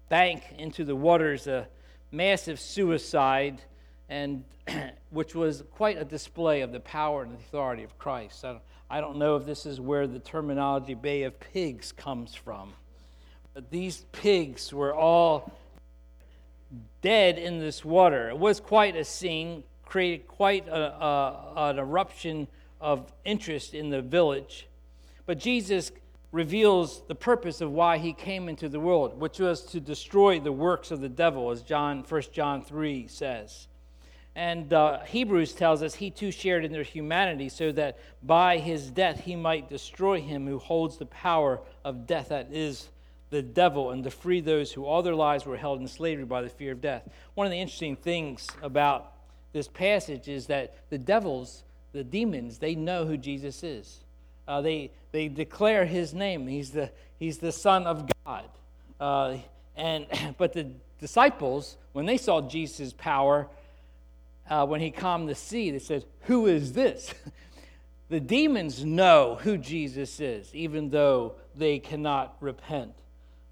bank, 0.09 0.43
into 0.59 0.85
the 0.85 0.95
waters, 0.95 1.47
a 1.47 1.67
massive 2.13 2.61
suicide 2.61 3.61
and 4.09 4.45
which 5.11 5.35
was 5.35 5.65
quite 5.73 5.99
a 5.99 6.05
display 6.05 6.61
of 6.61 6.73
the 6.73 6.81
power 6.81 7.23
and 7.23 7.35
authority 7.35 7.83
of 7.83 7.99
Christ. 7.99 8.45
I 8.45 8.53
don't, 8.53 8.63
I 8.91 9.01
don't 9.01 9.17
know 9.17 9.37
if 9.37 9.47
this 9.47 9.67
is 9.67 9.81
where 9.81 10.07
the 10.07 10.19
terminology 10.19 10.95
Bay 10.95 11.25
of 11.25 11.39
Pigs 11.41 11.93
comes 11.93 12.35
from, 12.35 12.73
but 13.55 13.71
these 13.71 14.05
pigs 14.13 14.73
were 14.73 14.95
all 14.95 15.53
dead 17.03 17.39
in 17.39 17.59
this 17.59 17.85
water. 17.85 18.31
It 18.31 18.39
was 18.39 18.61
quite 18.61 18.97
a 18.97 19.05
scene, 19.05 19.65
created 19.85 20.27
quite 20.27 20.67
a, 20.69 21.05
a, 21.05 21.53
an 21.57 21.79
eruption 21.79 22.49
of 22.81 23.13
interest 23.25 23.75
in 23.75 23.91
the 23.91 24.03
village. 24.03 24.69
But 25.27 25.39
Jesus 25.39 25.93
reveals 26.33 27.03
the 27.07 27.15
purpose 27.15 27.61
of 27.61 27.71
why 27.71 27.97
he 27.99 28.13
came 28.13 28.49
into 28.49 28.69
the 28.69 28.81
world, 28.81 29.21
which 29.21 29.39
was 29.39 29.63
to 29.67 29.81
destroy 29.81 30.41
the 30.41 30.53
works 30.53 30.91
of 30.91 31.01
the 31.01 31.09
devil, 31.09 31.51
as 31.51 31.63
John 31.63 32.05
1 32.09 32.23
John 32.33 32.63
3 32.63 33.07
says. 33.07 33.69
And 34.37 34.73
uh, 34.73 35.01
Hebrews 35.05 35.53
tells 35.53 35.83
us 35.83 35.95
he 35.95 36.11
too 36.11 36.33
shared 36.33 36.65
in 36.65 36.73
their 36.73 36.83
humanity, 36.83 37.49
so 37.49 37.71
that 37.73 37.99
by 38.23 38.59
his 38.59 38.91
death 38.91 39.21
he 39.21 39.37
might 39.37 39.69
destroy 39.69 40.21
him 40.21 40.47
who 40.47 40.59
holds 40.59 40.97
the 40.97 41.07
power 41.07 41.61
of 41.85 42.07
death, 42.07 42.31
that 42.31 42.49
is 42.51 42.89
the 43.35 43.43
devil, 43.43 43.91
and 43.91 44.05
to 44.05 44.13
free 44.13 44.41
those 44.41 44.71
who 44.71 44.85
all 44.85 45.03
their 45.03 45.15
lives 45.15 45.45
were 45.45 45.57
held 45.57 45.81
in 45.81 45.89
slavery 45.89 46.25
by 46.25 46.41
the 46.41 46.49
fear 46.49 46.71
of 46.71 46.81
death. 46.81 47.03
One 47.35 47.49
of 47.49 47.51
the 47.51 47.59
interesting 47.59 47.97
things 47.97 48.47
about 48.63 49.13
this 49.53 49.67
passage 49.67 50.29
is 50.29 50.47
that 50.47 50.77
the 50.89 50.99
devils, 50.99 51.65
the 51.91 52.05
demons, 52.05 52.59
they 52.59 52.77
know 52.77 53.05
who 53.07 53.17
Jesus 53.17 53.65
is. 53.65 54.05
Uh, 54.47 54.61
they, 54.61 54.93
they 55.11 55.27
declare 55.27 55.85
his 55.85 56.15
name. 56.15 56.47
He's 56.47 56.71
the, 56.71 56.93
he's 57.19 57.39
the 57.39 57.51
Son 57.51 57.89
of 57.89 58.09
God. 58.25 58.45
Uh, 59.01 59.39
and, 59.75 60.07
but 60.39 60.53
the 60.53 60.71
disciples, 61.01 61.77
when 61.93 62.07
they 62.07 62.19
saw 62.19 62.41
Jesus' 62.41 62.93
power, 62.93 63.49
uh, 64.49 64.65
when 64.65 64.81
he 64.81 64.93
calmed 64.93 65.29
the 65.29 65.35
sea, 65.35 65.73
they 65.73 65.81
said, 65.81 66.05
Who 66.23 66.47
is 66.47 66.73
this? 66.73 67.13
the 68.11 68.21
demons 68.21 68.85
know 68.85 69.41
who 69.43 69.59
Jesus 69.59 70.21
is, 70.21 70.55
even 70.55 70.91
though 70.91 71.35
they 71.57 71.81
cannot 71.81 72.37
repent. 72.39 72.93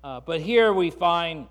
Uh, 0.05 0.19
but 0.19 0.41
here 0.41 0.73
we 0.73 0.91
find 0.91 1.47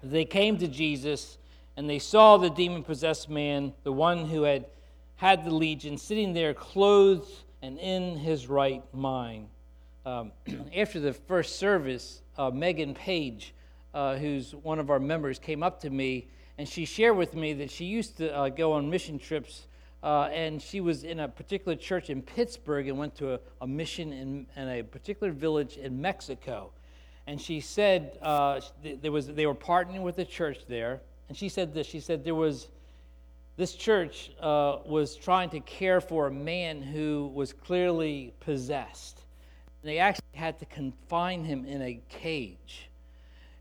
they 0.00 0.24
came 0.24 0.56
to 0.56 0.68
Jesus 0.68 1.36
and 1.76 1.90
they 1.90 1.98
saw 1.98 2.36
the 2.36 2.48
demon 2.48 2.84
possessed 2.84 3.28
man, 3.28 3.72
the 3.82 3.92
one 3.92 4.24
who 4.26 4.42
had 4.42 4.66
had 5.16 5.44
the 5.44 5.52
legion, 5.52 5.98
sitting 5.98 6.32
there 6.32 6.54
clothed 6.54 7.28
and 7.62 7.78
in 7.78 8.16
his 8.18 8.46
right 8.46 8.82
mind. 8.94 9.48
Um, 10.04 10.30
after 10.76 11.00
the 11.00 11.12
first 11.12 11.56
service, 11.56 12.22
uh, 12.38 12.50
Megan 12.50 12.94
Page, 12.94 13.52
uh, 13.94 14.16
who's 14.16 14.54
one 14.54 14.78
of 14.78 14.88
our 14.88 15.00
members, 15.00 15.40
came 15.40 15.64
up 15.64 15.80
to 15.80 15.90
me 15.90 16.28
and 16.58 16.68
she 16.68 16.84
shared 16.84 17.16
with 17.16 17.34
me 17.34 17.52
that 17.54 17.70
she 17.70 17.84
used 17.84 18.16
to 18.18 18.34
uh, 18.34 18.48
go 18.48 18.72
on 18.72 18.88
mission 18.88 19.18
trips. 19.18 19.66
Uh, 20.02 20.28
and 20.32 20.62
she 20.62 20.80
was 20.80 21.02
in 21.02 21.18
a 21.18 21.28
particular 21.28 21.74
church 21.74 22.10
in 22.10 22.22
Pittsburgh 22.22 22.86
and 22.86 22.96
went 22.96 23.16
to 23.16 23.34
a, 23.34 23.40
a 23.60 23.66
mission 23.66 24.12
in, 24.12 24.46
in, 24.54 24.68
a 24.68 24.82
particular 24.82 25.32
village 25.32 25.78
in 25.78 26.00
Mexico. 26.00 26.70
And 27.26 27.40
she 27.40 27.60
said 27.60 28.18
uh, 28.22 28.60
there 29.02 29.12
was, 29.12 29.26
they 29.26 29.46
were 29.46 29.54
partnering 29.54 30.02
with 30.02 30.16
the 30.16 30.24
church 30.24 30.60
there. 30.68 31.00
And 31.28 31.36
she 31.36 31.48
said 31.48 31.74
this 31.74 31.86
she 31.86 32.00
said 32.00 32.24
there 32.24 32.34
was 32.34 32.68
this 33.56 33.74
church 33.74 34.30
uh, 34.40 34.78
was 34.84 35.16
trying 35.16 35.48
to 35.50 35.60
care 35.60 36.00
for 36.00 36.26
a 36.26 36.30
man 36.30 36.82
who 36.82 37.30
was 37.34 37.52
clearly 37.54 38.34
possessed. 38.40 39.22
They 39.82 39.98
actually 39.98 40.24
had 40.34 40.58
to 40.58 40.66
confine 40.66 41.44
him 41.44 41.64
in 41.64 41.80
a 41.80 42.00
cage. 42.10 42.90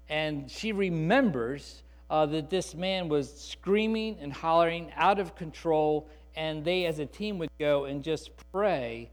And 0.10 0.52
she 0.52 0.74
remembers 0.74 1.84
uh, 2.10 2.26
that 2.28 2.50
this 2.50 2.76
man 2.76 3.08
was 3.08 3.34
screaming 3.34 4.18
and 4.20 4.34
hollering 4.34 4.92
out 4.96 5.18
of 5.18 5.36
control, 5.36 6.10
and 6.36 6.64
they 6.66 6.86
as 6.86 7.00
a 7.00 7.06
team 7.06 7.40
would 7.40 7.50
go 7.58 7.86
and 7.86 8.04
just 8.04 8.32
pray 8.52 9.10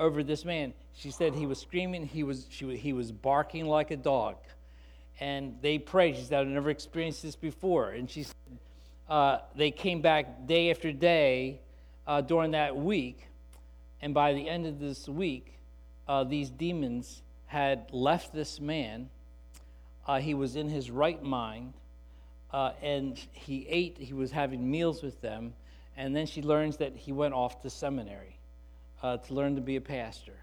over 0.00 0.24
this 0.24 0.44
man. 0.44 0.72
She 0.94 1.10
said 1.10 1.34
he 1.34 1.46
was 1.46 1.60
screaming, 1.60 2.06
he 2.06 2.24
was, 2.24 2.46
she, 2.50 2.76
he 2.76 2.92
was 2.92 3.12
barking 3.12 3.66
like 3.66 3.90
a 3.92 3.96
dog. 3.96 4.36
And 5.20 5.56
they 5.60 5.78
prayed. 5.78 6.16
She 6.16 6.24
said, 6.24 6.40
I've 6.40 6.46
never 6.46 6.70
experienced 6.70 7.22
this 7.22 7.36
before. 7.36 7.90
And 7.90 8.10
she 8.10 8.24
said, 8.24 8.34
uh, 9.08 9.38
they 9.54 9.70
came 9.70 10.00
back 10.00 10.46
day 10.46 10.70
after 10.70 10.92
day 10.92 11.60
uh, 12.06 12.22
during 12.22 12.52
that 12.52 12.74
week. 12.74 13.26
And 14.00 14.14
by 14.14 14.32
the 14.32 14.48
end 14.48 14.66
of 14.66 14.80
this 14.80 15.06
week, 15.08 15.58
uh, 16.08 16.24
these 16.24 16.48
demons 16.48 17.22
had 17.46 17.90
left 17.92 18.32
this 18.32 18.60
man. 18.60 19.10
Uh, 20.06 20.18
he 20.18 20.32
was 20.32 20.56
in 20.56 20.70
his 20.70 20.90
right 20.90 21.22
mind 21.22 21.74
uh, 22.52 22.72
and 22.82 23.18
he 23.32 23.66
ate, 23.68 23.96
he 23.98 24.14
was 24.14 24.30
having 24.32 24.68
meals 24.68 25.02
with 25.02 25.20
them, 25.20 25.52
and 25.96 26.16
then 26.16 26.26
she 26.26 26.42
learns 26.42 26.78
that 26.78 26.96
he 26.96 27.12
went 27.12 27.34
off 27.34 27.60
to 27.62 27.70
seminary 27.70 28.39
uh, 29.02 29.16
to 29.18 29.34
learn 29.34 29.54
to 29.56 29.60
be 29.60 29.76
a 29.76 29.80
pastor. 29.80 30.34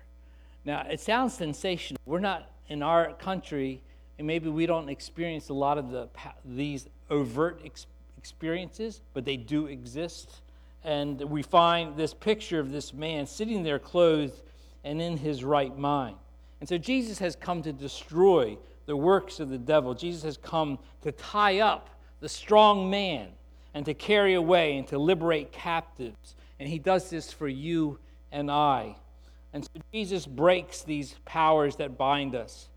Now, 0.66 0.86
it 0.90 1.00
sounds 1.00 1.34
sensational. 1.34 2.00
We're 2.06 2.20
not 2.20 2.52
in 2.68 2.84
our 2.84 3.14
country, 3.14 3.82
and 4.18 4.28
maybe 4.28 4.50
we 4.50 4.66
don't 4.66 4.90
experience 4.90 5.50
a 5.50 5.54
lot 5.54 5.78
of 5.78 5.92
the, 5.92 6.10
these 6.44 6.88
overt 7.10 7.62
ex- 7.64 7.88
experiences, 8.18 9.02
but 9.14 9.24
they 9.26 9.38
do 9.38 9.68
exist. 9.68 10.42
And 10.84 11.20
we 11.22 11.42
find 11.42 11.96
this 11.96 12.14
picture 12.14 12.60
of 12.60 12.72
this 12.72 12.94
man 12.94 13.26
sitting 13.28 13.64
there 13.64 13.80
clothed 13.80 14.42
and 14.84 15.02
in 15.02 15.18
his 15.18 15.44
right 15.44 15.78
mind. 15.78 16.18
And 16.60 16.68
so 16.68 16.78
Jesus 16.78 17.20
has 17.20 17.36
come 17.36 17.62
to 17.64 17.74
destroy 17.74 18.58
the 18.86 18.96
works 18.96 19.40
of 19.40 19.50
the 19.50 19.58
devil. 19.58 19.94
Jesus 19.94 20.24
has 20.24 20.38
come 20.38 20.80
to 21.02 21.12
tie 21.12 21.60
up 21.60 21.90
the 22.20 22.30
strong 22.30 22.90
man 22.90 23.30
and 23.74 23.86
to 23.86 23.94
carry 23.94 24.34
away 24.34 24.78
and 24.78 24.88
to 24.88 24.98
liberate 24.98 25.52
captives. 25.52 26.36
And 26.60 26.68
he 26.68 26.80
does 26.80 27.10
this 27.10 27.32
for 27.32 27.48
you 27.48 28.00
and 28.32 28.50
I. 28.52 28.96
And 29.54 29.64
so 29.64 29.70
Jesus 29.94 30.26
breaks 30.26 30.84
these 30.84 31.16
powers 31.26 31.78
that 31.78 31.98
bind 31.98 32.36
us. 32.36 32.70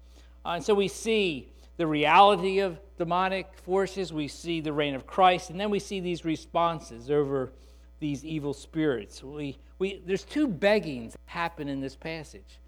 Uh, 0.44 0.50
and 0.50 0.64
so 0.64 0.74
we 0.74 0.88
see 0.88 1.52
the 1.76 1.86
reality 1.86 2.60
of 2.60 2.78
demonic 2.98 3.54
forces, 3.64 4.12
we 4.12 4.28
see 4.28 4.60
the 4.60 4.72
reign 4.72 4.94
of 4.94 5.06
Christ, 5.06 5.50
and 5.50 5.58
then 5.58 5.70
we 5.70 5.78
see 5.78 6.00
these 6.00 6.24
responses 6.24 7.10
over 7.10 7.52
these 8.00 8.24
evil 8.24 8.52
spirits. 8.52 9.22
We, 9.22 9.58
we, 9.78 10.02
there's 10.06 10.24
two 10.24 10.48
beggings 10.48 11.12
that 11.12 11.20
happen 11.26 11.68
in 11.68 11.80
this 11.80 11.96
passage. 11.96 12.58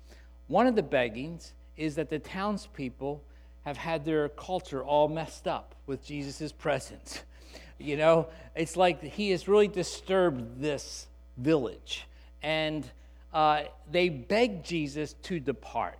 One 0.48 0.66
of 0.66 0.76
the 0.76 0.82
beggings 0.82 1.54
is 1.76 1.94
that 1.96 2.10
the 2.10 2.18
townspeople 2.18 3.22
have 3.64 3.76
had 3.76 4.04
their 4.04 4.28
culture 4.30 4.82
all 4.82 5.08
messed 5.08 5.46
up 5.46 5.74
with 5.86 6.04
Jesus' 6.04 6.52
presence. 6.52 7.22
You 7.78 7.96
know, 7.96 8.28
it's 8.54 8.76
like 8.76 9.02
he 9.02 9.30
has 9.30 9.48
really 9.48 9.66
disturbed 9.66 10.60
this 10.60 11.08
village. 11.36 12.06
And 12.42 12.88
uh, 13.32 13.64
they 13.90 14.08
beg 14.08 14.64
Jesus 14.64 15.14
to 15.24 15.40
depart. 15.40 15.98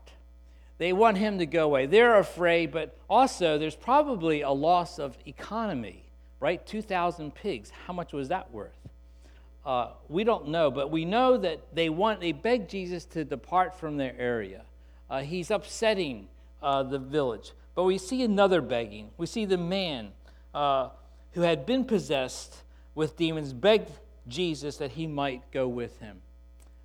They 0.79 0.93
want 0.93 1.17
him 1.17 1.39
to 1.39 1.47
go 1.47 1.65
away. 1.65 1.87
They're 1.87 2.19
afraid, 2.19 2.73
but 2.73 2.99
also 3.09 3.59
there's 3.59 3.77
probably 3.77 4.43
a 4.43 4.51
loss 4.51 4.99
of 4.99 5.17
economy, 5.27 6.05
right? 6.41 6.65
2,000 6.67 7.35
pigs. 7.35 7.71
How 7.87 7.93
much 7.93 8.13
was 8.13 8.29
that 8.29 8.53
worth? 8.53 8.77
Uh, 9.65 9.91
we 10.09 10.25
don't 10.25 10.49
know, 10.49 10.71
but 10.71 10.91
we 10.91 11.05
know 11.05 11.37
that 11.37 11.61
they 11.73 11.89
want, 11.89 12.21
they 12.21 12.33
beg 12.33 12.69
Jesus 12.69 13.05
to 13.05 13.25
depart 13.25 13.79
from 13.79 13.97
their 13.97 14.15
area. 14.19 14.63
Uh, 15.09 15.21
he's 15.21 15.51
upsetting 15.51 16.27
uh, 16.63 16.83
the 16.83 16.99
village. 16.99 17.53
But 17.75 17.85
we 17.85 17.99
see 17.99 18.23
another 18.23 18.61
begging. 18.61 19.11
We 19.17 19.27
see 19.27 19.45
the 19.45 19.59
man 19.59 20.13
uh, 20.53 20.89
who 21.33 21.43
had 21.43 21.65
been 21.65 21.85
possessed 21.85 22.63
with 22.95 23.17
demons 23.17 23.53
begged 23.53 23.91
Jesus 24.27 24.77
that 24.79 24.93
he 24.93 25.07
might 25.07 25.51
go 25.53 25.69
with 25.69 25.99
him. 26.01 26.23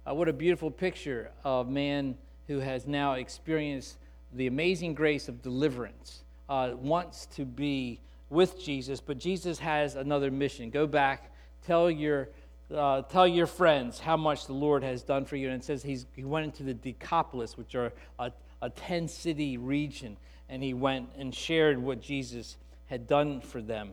Uh, 0.08 0.14
what 0.14 0.30
a 0.30 0.34
beautiful 0.34 0.72
picture 0.72 1.32
of 1.44 1.68
man 1.68 2.16
who 2.48 2.60
has 2.60 2.88
now 2.88 3.14
experienced 3.14 3.98
the 4.34 4.48
amazing 4.48 4.94
grace 4.94 5.28
of 5.28 5.42
deliverance, 5.42 6.24
uh, 6.48 6.72
wants 6.78 7.26
to 7.26 7.44
be 7.44 8.00
with 8.30 8.64
Jesus, 8.64 9.02
but 9.02 9.18
Jesus 9.18 9.60
has 9.60 9.96
another 9.96 10.32
mission. 10.32 10.70
Go 10.70 10.88
back, 10.88 11.32
tell 11.66 11.92
your 11.92 12.30
uh, 12.74 13.02
tell 13.04 13.28
your 13.28 13.48
friends 13.48 13.98
how 14.00 14.18
much 14.18 14.46
the 14.46 14.54
Lord 14.54 14.84
has 14.84 15.02
done 15.02 15.24
for 15.24 15.38
you. 15.38 15.50
And 15.50 15.62
it 15.62 15.66
says 15.66 15.84
he's, 15.84 16.06
he 16.16 16.26
went 16.26 16.46
into 16.46 16.64
the 16.64 16.74
Decapolis, 16.74 17.58
which 17.58 17.76
are 17.76 17.94
a, 18.20 18.32
a 18.62 18.70
10 18.70 19.08
city 19.08 19.58
region, 19.58 20.18
and 20.50 20.62
he 20.62 20.74
went 20.74 21.10
and 21.18 21.34
shared 21.34 21.78
what 21.82 22.02
Jesus 22.02 22.58
had 22.88 23.08
done 23.08 23.40
for 23.40 23.62
them. 23.62 23.92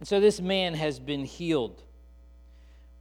And 0.00 0.08
so 0.08 0.18
this 0.18 0.40
man 0.40 0.74
has 0.74 0.98
been 0.98 1.24
healed. 1.24 1.82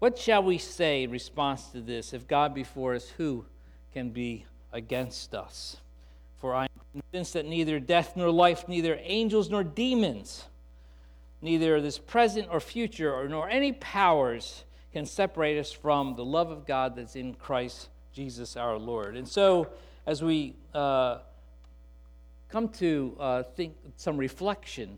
What 0.04 0.18
shall 0.18 0.44
we 0.44 0.58
say 0.58 1.04
in 1.04 1.12
response 1.12 1.68
to 1.68 1.80
this? 1.80 2.12
If 2.12 2.28
God 2.28 2.54
be 2.54 2.66
for 2.66 2.94
us, 2.94 3.08
who 3.08 3.46
can 3.94 4.10
be 4.10 4.46
against 4.74 5.34
us? 5.34 5.78
For 6.36 6.54
I 6.54 6.64
am 6.64 6.92
convinced 6.92 7.32
that 7.36 7.46
neither 7.46 7.80
death 7.80 8.18
nor 8.18 8.30
life, 8.30 8.68
neither 8.68 9.00
angels 9.02 9.50
nor 9.50 9.64
demons, 9.64 10.44
neither 11.42 11.80
this 11.80 12.00
present 12.00 12.50
or 12.52 12.60
future, 12.60 13.16
or 13.16 13.30
nor 13.30 13.48
any 13.50 13.72
powers 13.72 14.66
can 14.92 15.06
separate 15.06 15.58
us 15.58 15.72
from 15.72 16.18
the 16.18 16.26
love 16.26 16.52
of 16.52 16.68
God 16.68 16.98
that's 16.98 17.16
in 17.16 17.34
Christ 17.36 17.88
Jesus 18.12 18.58
our 18.58 18.78
Lord. 18.78 19.16
And 19.16 19.26
so, 19.26 19.70
as 20.06 20.22
we 20.22 20.58
uh, 20.74 21.20
come 22.50 22.68
to 22.68 23.16
uh, 23.22 23.44
think 23.44 23.78
some 23.96 24.18
reflection, 24.18 24.98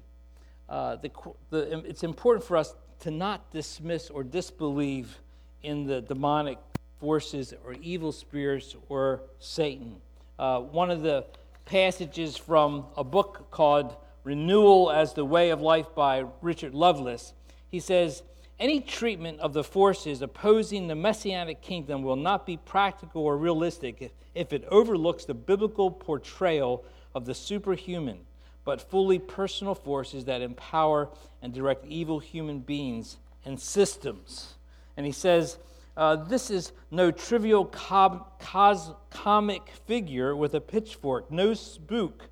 uh, 0.69 0.95
the, 0.97 1.11
the, 1.49 1.79
it's 1.85 2.03
important 2.03 2.45
for 2.45 2.57
us 2.57 2.73
to 2.99 3.11
not 3.11 3.51
dismiss 3.51 4.09
or 4.09 4.23
disbelieve 4.23 5.19
in 5.63 5.85
the 5.85 6.01
demonic 6.01 6.57
forces 6.99 7.53
or 7.65 7.73
evil 7.73 8.11
spirits 8.11 8.75
or 8.89 9.23
Satan. 9.39 9.97
Uh, 10.39 10.59
one 10.59 10.89
of 10.89 11.01
the 11.01 11.25
passages 11.65 12.37
from 12.37 12.85
a 12.95 13.03
book 13.03 13.47
called 13.51 13.95
Renewal 14.23 14.91
as 14.91 15.13
the 15.13 15.25
Way 15.25 15.49
of 15.49 15.61
Life 15.61 15.93
by 15.93 16.25
Richard 16.41 16.73
Lovelace, 16.73 17.33
he 17.69 17.79
says, 17.79 18.23
Any 18.59 18.81
treatment 18.81 19.39
of 19.39 19.53
the 19.53 19.63
forces 19.63 20.21
opposing 20.21 20.87
the 20.87 20.95
messianic 20.95 21.61
kingdom 21.61 22.01
will 22.01 22.15
not 22.15 22.45
be 22.45 22.57
practical 22.57 23.23
or 23.23 23.37
realistic 23.37 24.01
if, 24.01 24.11
if 24.33 24.53
it 24.53 24.65
overlooks 24.69 25.25
the 25.25 25.33
biblical 25.33 25.91
portrayal 25.91 26.83
of 27.13 27.25
the 27.25 27.35
superhuman, 27.35 28.19
but 28.65 28.81
fully 28.81 29.19
personal 29.19 29.75
forces 29.75 30.25
that 30.25 30.41
empower 30.41 31.09
and 31.41 31.53
direct 31.53 31.85
evil 31.85 32.19
human 32.19 32.59
beings 32.59 33.17
and 33.45 33.59
systems. 33.59 34.55
And 34.97 35.05
he 35.05 35.11
says, 35.11 35.57
uh, 35.95 36.17
this 36.17 36.49
is 36.49 36.73
no 36.91 37.11
trivial 37.11 37.65
com- 37.65 38.25
cos- 38.39 38.91
comic 39.09 39.69
figure 39.85 40.35
with 40.35 40.53
a 40.55 40.59
pitchfork, 40.59 41.31
no 41.31 41.53
spook 41.53 42.27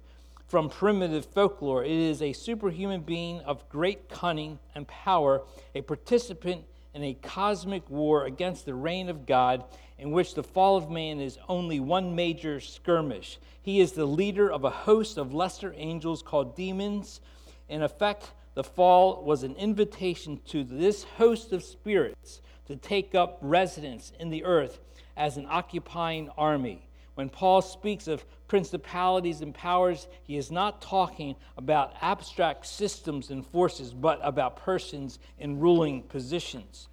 from 0.48 0.70
primitive 0.70 1.26
folklore. 1.26 1.84
It 1.84 1.92
is 1.92 2.22
a 2.22 2.34
superhuman 2.34 3.02
being 3.02 3.40
of 3.42 3.68
great 3.70 4.10
cunning 4.10 4.60
and 4.76 4.88
power, 4.88 5.44
a 5.74 5.82
participant 5.82 6.64
in 6.94 7.04
a 7.04 7.14
cosmic 7.14 7.90
war 7.90 8.26
against 8.26 8.66
the 8.66 8.74
reign 8.74 9.10
of 9.10 9.26
God, 9.26 9.64
in 10.04 10.12
which 10.12 10.34
the 10.34 10.44
fall 10.44 10.76
of 10.76 10.92
man 10.92 11.22
is 11.22 11.40
only 11.48 11.80
one 11.80 12.14
major 12.14 12.60
skirmish. 12.60 13.40
He 13.62 13.80
is 13.80 13.94
the 13.94 14.06
leader 14.06 14.52
of 14.52 14.66
a 14.66 14.70
host 14.70 15.18
of 15.18 15.34
lesser 15.34 15.74
angels 15.78 16.22
called 16.22 16.58
demons. 16.58 17.22
In 17.70 17.82
effect, 17.82 18.34
the 18.54 18.66
fall 18.66 19.24
was 19.24 19.44
an 19.44 19.56
invitation 19.56 20.42
to 20.48 20.66
this 20.66 21.06
host 21.06 21.54
of 21.54 21.64
spirits 21.64 22.42
to 22.68 22.76
take 22.76 23.16
up 23.16 23.38
residence 23.42 24.12
in 24.20 24.30
the 24.30 24.44
earth 24.44 24.82
as 25.16 25.38
an 25.38 25.48
occupying 25.50 26.28
army. 26.38 26.86
When 27.16 27.30
Paul 27.30 27.62
speaks 27.62 28.10
of 28.10 28.26
principalities 28.50 29.40
and 29.40 29.56
powers, 29.56 30.10
he 30.26 30.36
is 30.36 30.52
not 30.52 30.82
talking 30.82 31.38
about 31.56 31.94
abstract 32.02 32.66
systems 32.66 33.30
and 33.30 33.48
forces, 33.48 33.94
but 33.94 34.20
about 34.22 34.58
persons 34.58 35.20
in 35.40 35.62
ruling 35.62 36.02
positions. 36.04 36.90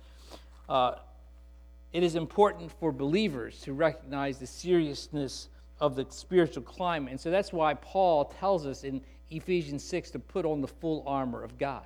Uh, 0.68 0.92
it 1.92 2.03
is 2.03 2.14
important 2.14 2.70
for 2.79 2.92
believers 2.92 3.61
to 3.62 3.72
recognize 3.72 4.38
the 4.38 4.46
seriousness 4.46 5.48
of 5.81 5.96
the 5.96 6.07
spiritual 6.11 6.62
climate. 6.62 7.11
And 7.11 7.20
so 7.20 7.31
that's 7.31 7.53
why 7.53 7.74
Paul 7.74 8.26
tells 8.38 8.66
us 8.66 8.85
in 8.85 9.00
Ephesians 9.31 9.83
6 9.85 10.11
to 10.12 10.18
put 10.18 10.44
on 10.44 10.61
the 10.61 10.68
full 10.68 11.03
armor 11.07 11.42
of 11.42 11.59
God 11.59 11.85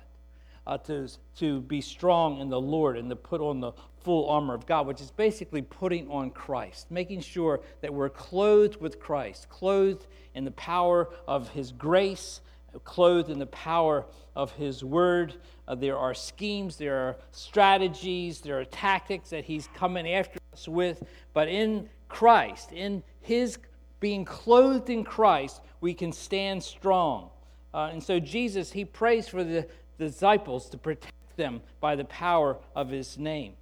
uh, 0.67 0.77
to, 0.79 1.07
to 1.37 1.61
be 1.61 1.81
strong 1.81 2.39
in 2.39 2.49
the 2.49 2.59
Lord 2.59 2.97
and 2.97 3.09
to 3.09 3.15
put 3.15 3.41
on 3.41 3.59
the 3.59 3.71
full 4.03 4.29
armor 4.29 4.53
of 4.53 4.65
God, 4.65 4.87
which 4.87 5.01
is 5.01 5.11
basically 5.11 5.61
putting 5.61 6.09
on 6.09 6.29
Christ, 6.29 6.91
making 6.91 7.21
sure 7.21 7.61
that 7.81 7.93
we're 7.93 8.09
clothed 8.09 8.79
with 8.81 8.99
Christ, 8.99 9.49
clothed 9.49 10.05
in 10.33 10.45
the 10.45 10.51
power 10.51 11.09
of 11.27 11.49
His 11.49 11.71
grace, 11.71 12.41
clothed 12.83 13.29
in 13.29 13.39
the 13.39 13.45
power 13.47 14.05
of 14.35 14.51
His 14.53 14.83
word. 14.83 15.35
Uh, 15.67 15.75
there 15.75 15.97
are 15.97 16.13
schemes, 16.13 16.75
there 16.75 16.97
are 16.97 17.15
strategies, 17.31 18.41
there 18.41 18.59
are 18.59 18.65
tactics 18.65 19.29
that 19.29 19.45
He's 19.45 19.67
coming 19.73 20.11
after 20.11 20.39
us 20.53 20.67
with, 20.67 21.03
but 21.33 21.47
in 21.47 21.89
Christ, 22.07 22.71
in 22.71 23.03
His 23.21 23.57
being 23.99 24.25
clothed 24.25 24.89
in 24.89 25.03
Christ, 25.03 25.61
we 25.81 25.93
can 25.93 26.11
stand 26.11 26.61
strong. 26.61 27.29
Uh, 27.73 27.89
and 27.91 28.03
so 28.03 28.19
Jesus, 28.19 28.71
he 28.71 28.85
prays 28.85 29.27
for 29.27 29.43
the 29.43 29.67
disciples 29.97 30.69
to 30.69 30.77
protect 30.77 31.13
them 31.35 31.61
by 31.79 31.95
the 31.95 32.05
power 32.05 32.57
of 32.75 32.89
his 32.89 33.17
name. 33.17 33.53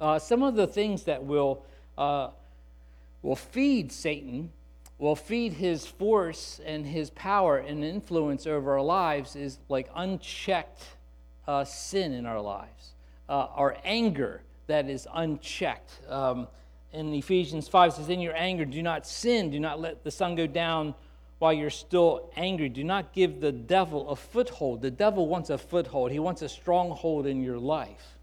Uh, 0.00 0.18
some 0.18 0.42
of 0.42 0.54
the 0.54 0.66
things 0.66 1.04
that 1.04 1.24
will, 1.24 1.64
uh, 1.96 2.28
will 3.22 3.36
feed 3.36 3.92
Satan, 3.92 4.50
will 4.98 5.16
feed 5.16 5.54
his 5.54 5.86
force 5.86 6.60
and 6.64 6.86
his 6.86 7.10
power 7.10 7.58
and 7.58 7.84
influence 7.84 8.46
over 8.46 8.72
our 8.72 8.82
lives 8.82 9.36
is 9.36 9.58
like 9.68 9.88
unchecked 9.94 10.82
uh, 11.46 11.64
sin 11.64 12.12
in 12.12 12.26
our 12.26 12.40
lives, 12.40 12.94
uh, 13.28 13.46
our 13.54 13.76
anger 13.84 14.42
that 14.66 14.88
is 14.88 15.06
unchecked. 15.12 16.00
Um, 16.08 16.48
in 16.92 17.12
Ephesians 17.12 17.68
5 17.68 17.94
says, 17.94 18.08
In 18.08 18.20
your 18.20 18.36
anger, 18.36 18.64
do 18.64 18.82
not 18.82 19.06
sin, 19.06 19.50
do 19.50 19.58
not 19.58 19.80
let 19.80 20.04
the 20.04 20.10
sun 20.10 20.36
go 20.36 20.46
down 20.46 20.94
while 21.38 21.52
you're 21.52 21.70
still 21.70 22.30
angry. 22.36 22.68
Do 22.68 22.84
not 22.84 23.12
give 23.12 23.40
the 23.40 23.52
devil 23.52 24.08
a 24.08 24.16
foothold. 24.16 24.80
The 24.80 24.90
devil 24.90 25.26
wants 25.26 25.50
a 25.50 25.58
foothold, 25.58 26.12
he 26.12 26.18
wants 26.18 26.42
a 26.42 26.48
stronghold 26.48 27.26
in 27.26 27.42
your 27.42 27.58
life. 27.58 28.18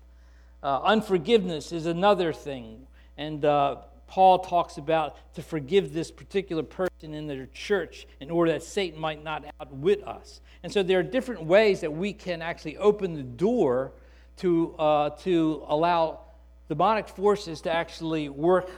Uh, 0.64 0.80
unforgiveness 0.84 1.72
is 1.72 1.86
another 1.86 2.32
thing. 2.34 2.88
And 3.18 3.44
uh, 3.44 3.78
Paul 4.12 4.39
talks 4.39 4.78
about 4.78 5.15
to 5.36 5.41
forgive 5.41 5.93
this 5.93 6.12
particular 6.12 6.63
person 6.63 7.13
in 7.13 7.28
their 7.28 7.45
church 7.54 8.06
in 8.19 8.30
order 8.30 8.52
that 8.52 8.62
Satan 8.62 9.00
might 9.00 9.24
not 9.24 9.45
outwit 9.62 10.06
us. 10.06 10.41
And 10.63 10.71
so 10.71 10.84
there 10.84 11.00
are 11.00 11.04
different 11.04 11.45
ways 11.45 11.80
that 11.80 11.93
we 11.93 12.12
can 12.12 12.41
actually 12.41 12.76
open 12.76 13.13
the 13.13 13.24
door 13.24 13.93
to, 14.39 14.76
uh, 14.78 15.12
to 15.21 15.63
allow 15.65 16.19
demonic 16.67 17.08
forces 17.08 17.62
to 17.62 17.71
actually 17.71 18.28
work 18.28 18.69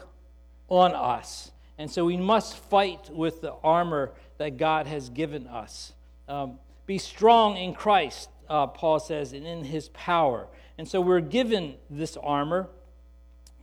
on 0.70 0.94
us. 0.94 1.52
And 1.80 1.90
so 1.90 2.06
we 2.06 2.16
must 2.16 2.56
fight 2.56 3.10
with 3.10 3.42
the 3.42 3.54
armor 3.64 4.12
that 4.38 4.58
God 4.58 4.86
has 4.86 5.10
given 5.10 5.48
us. 5.48 5.94
Um, 6.30 6.60
be 6.86 7.00
strong 7.00 7.58
in 7.58 7.74
Christ, 7.74 8.30
uh, 8.48 8.68
Paul 8.68 9.00
says, 9.00 9.34
and 9.34 9.48
in 9.48 9.64
his 9.64 9.90
power. 9.90 10.48
And 10.78 10.88
so 10.88 11.02
we're 11.02 11.22
given 11.22 11.74
this 11.90 12.18
armor, 12.18 12.70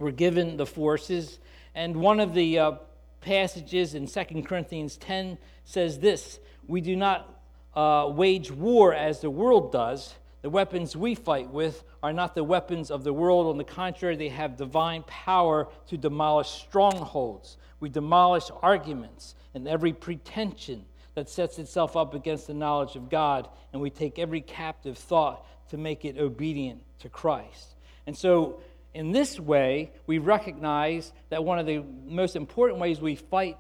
we're 0.01 0.11
given 0.11 0.57
the 0.57 0.67
forces. 0.67 1.39
And 1.75 1.97
one 1.97 2.21
of 2.21 2.35
the 2.35 2.59
uh, 2.59 2.73
passages 3.21 3.95
in 3.95 4.07
2 4.07 4.43
Corinthians 4.43 4.97
10 4.97 5.39
says 5.65 5.99
this 5.99 6.41
We 6.67 6.81
do 6.81 6.97
not 6.97 7.43
uh, 7.75 8.11
wage 8.13 8.51
war 8.51 8.95
as 8.95 9.21
the 9.21 9.31
world 9.31 9.73
does. 9.73 10.15
The 10.43 10.51
weapons 10.51 10.97
we 10.97 11.15
fight 11.15 11.51
with 11.51 11.85
are 12.03 12.15
not 12.15 12.35
the 12.35 12.45
weapons 12.45 12.91
of 12.91 13.05
the 13.05 13.13
world. 13.13 13.47
On 13.47 13.59
the 13.59 13.65
contrary, 13.65 14.17
they 14.17 14.31
have 14.31 14.57
divine 14.57 15.03
power 15.07 15.69
to 15.89 15.99
demolish 15.99 16.49
strongholds. 16.49 17.59
We 17.79 17.91
demolish 17.91 18.51
arguments 18.63 19.35
and 19.55 19.69
every 19.69 19.93
pretension 19.93 20.85
that 21.15 21.29
sets 21.29 21.59
itself 21.59 21.97
up 21.97 22.15
against 22.15 22.47
the 22.47 22.55
knowledge 22.55 22.97
of 22.97 23.11
God, 23.11 23.49
and 23.73 23.83
we 23.83 23.91
take 23.91 24.19
every 24.19 24.41
captive 24.41 24.97
thought 24.97 25.47
to 25.71 25.77
make 25.77 26.05
it 26.05 26.19
obedient 26.19 26.81
to 27.01 27.09
Christ. 27.09 27.75
And 28.07 28.17
so, 28.17 28.61
in 28.95 29.13
this 29.13 29.39
way, 29.39 29.93
we 30.07 30.19
recognize 30.19 31.13
that 31.29 31.45
one 31.45 31.59
of 31.59 31.67
the 31.67 31.83
most 32.07 32.37
important 32.37 32.81
ways 32.81 33.01
we 33.01 33.15
fight 33.15 33.57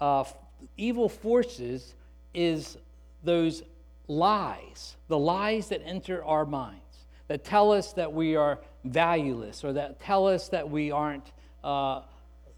uh, 0.00 0.24
evil 0.76 1.08
forces 1.08 1.94
is 2.34 2.76
those 3.22 3.62
lies, 4.08 4.96
the 5.08 5.18
lies 5.18 5.68
that 5.68 5.82
enter 5.84 6.24
our 6.24 6.44
minds, 6.44 6.80
that 7.28 7.44
tell 7.44 7.72
us 7.72 7.92
that 7.94 8.12
we 8.12 8.36
are 8.36 8.60
valueless, 8.84 9.64
or 9.64 9.72
that 9.72 10.00
tell 10.00 10.26
us 10.26 10.48
that 10.48 10.68
we 10.68 10.90
aren't 10.90 11.32
uh, 11.62 12.02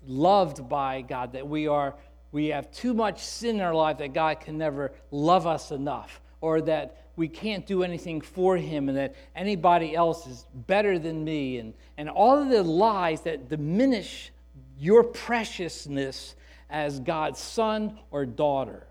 loved 0.06 0.68
by 0.68 1.02
God, 1.02 1.32
that 1.32 1.46
we 1.46 1.68
are 1.68 1.94
we 2.30 2.48
have 2.48 2.70
too 2.70 2.92
much 2.92 3.24
sin 3.24 3.56
in 3.56 3.62
our 3.62 3.74
life 3.74 3.98
that 3.98 4.12
God 4.12 4.40
can 4.40 4.58
never 4.58 4.92
love 5.10 5.46
us 5.46 5.70
enough, 5.70 6.20
or 6.42 6.60
that 6.62 7.07
we 7.18 7.28
can't 7.28 7.66
do 7.66 7.82
anything 7.82 8.20
for 8.20 8.56
Him, 8.56 8.88
and 8.88 8.96
that 8.96 9.14
anybody 9.34 9.94
else 9.94 10.26
is 10.26 10.46
better 10.54 10.98
than 10.98 11.24
me, 11.24 11.58
and, 11.58 11.74
and 11.98 12.08
all 12.08 12.40
of 12.40 12.48
the 12.48 12.62
lies 12.62 13.22
that 13.22 13.48
diminish 13.48 14.30
your 14.78 15.02
preciousness 15.02 16.36
as 16.70 17.00
God's 17.00 17.40
son 17.40 17.98
or 18.10 18.24
daughter. 18.24 18.86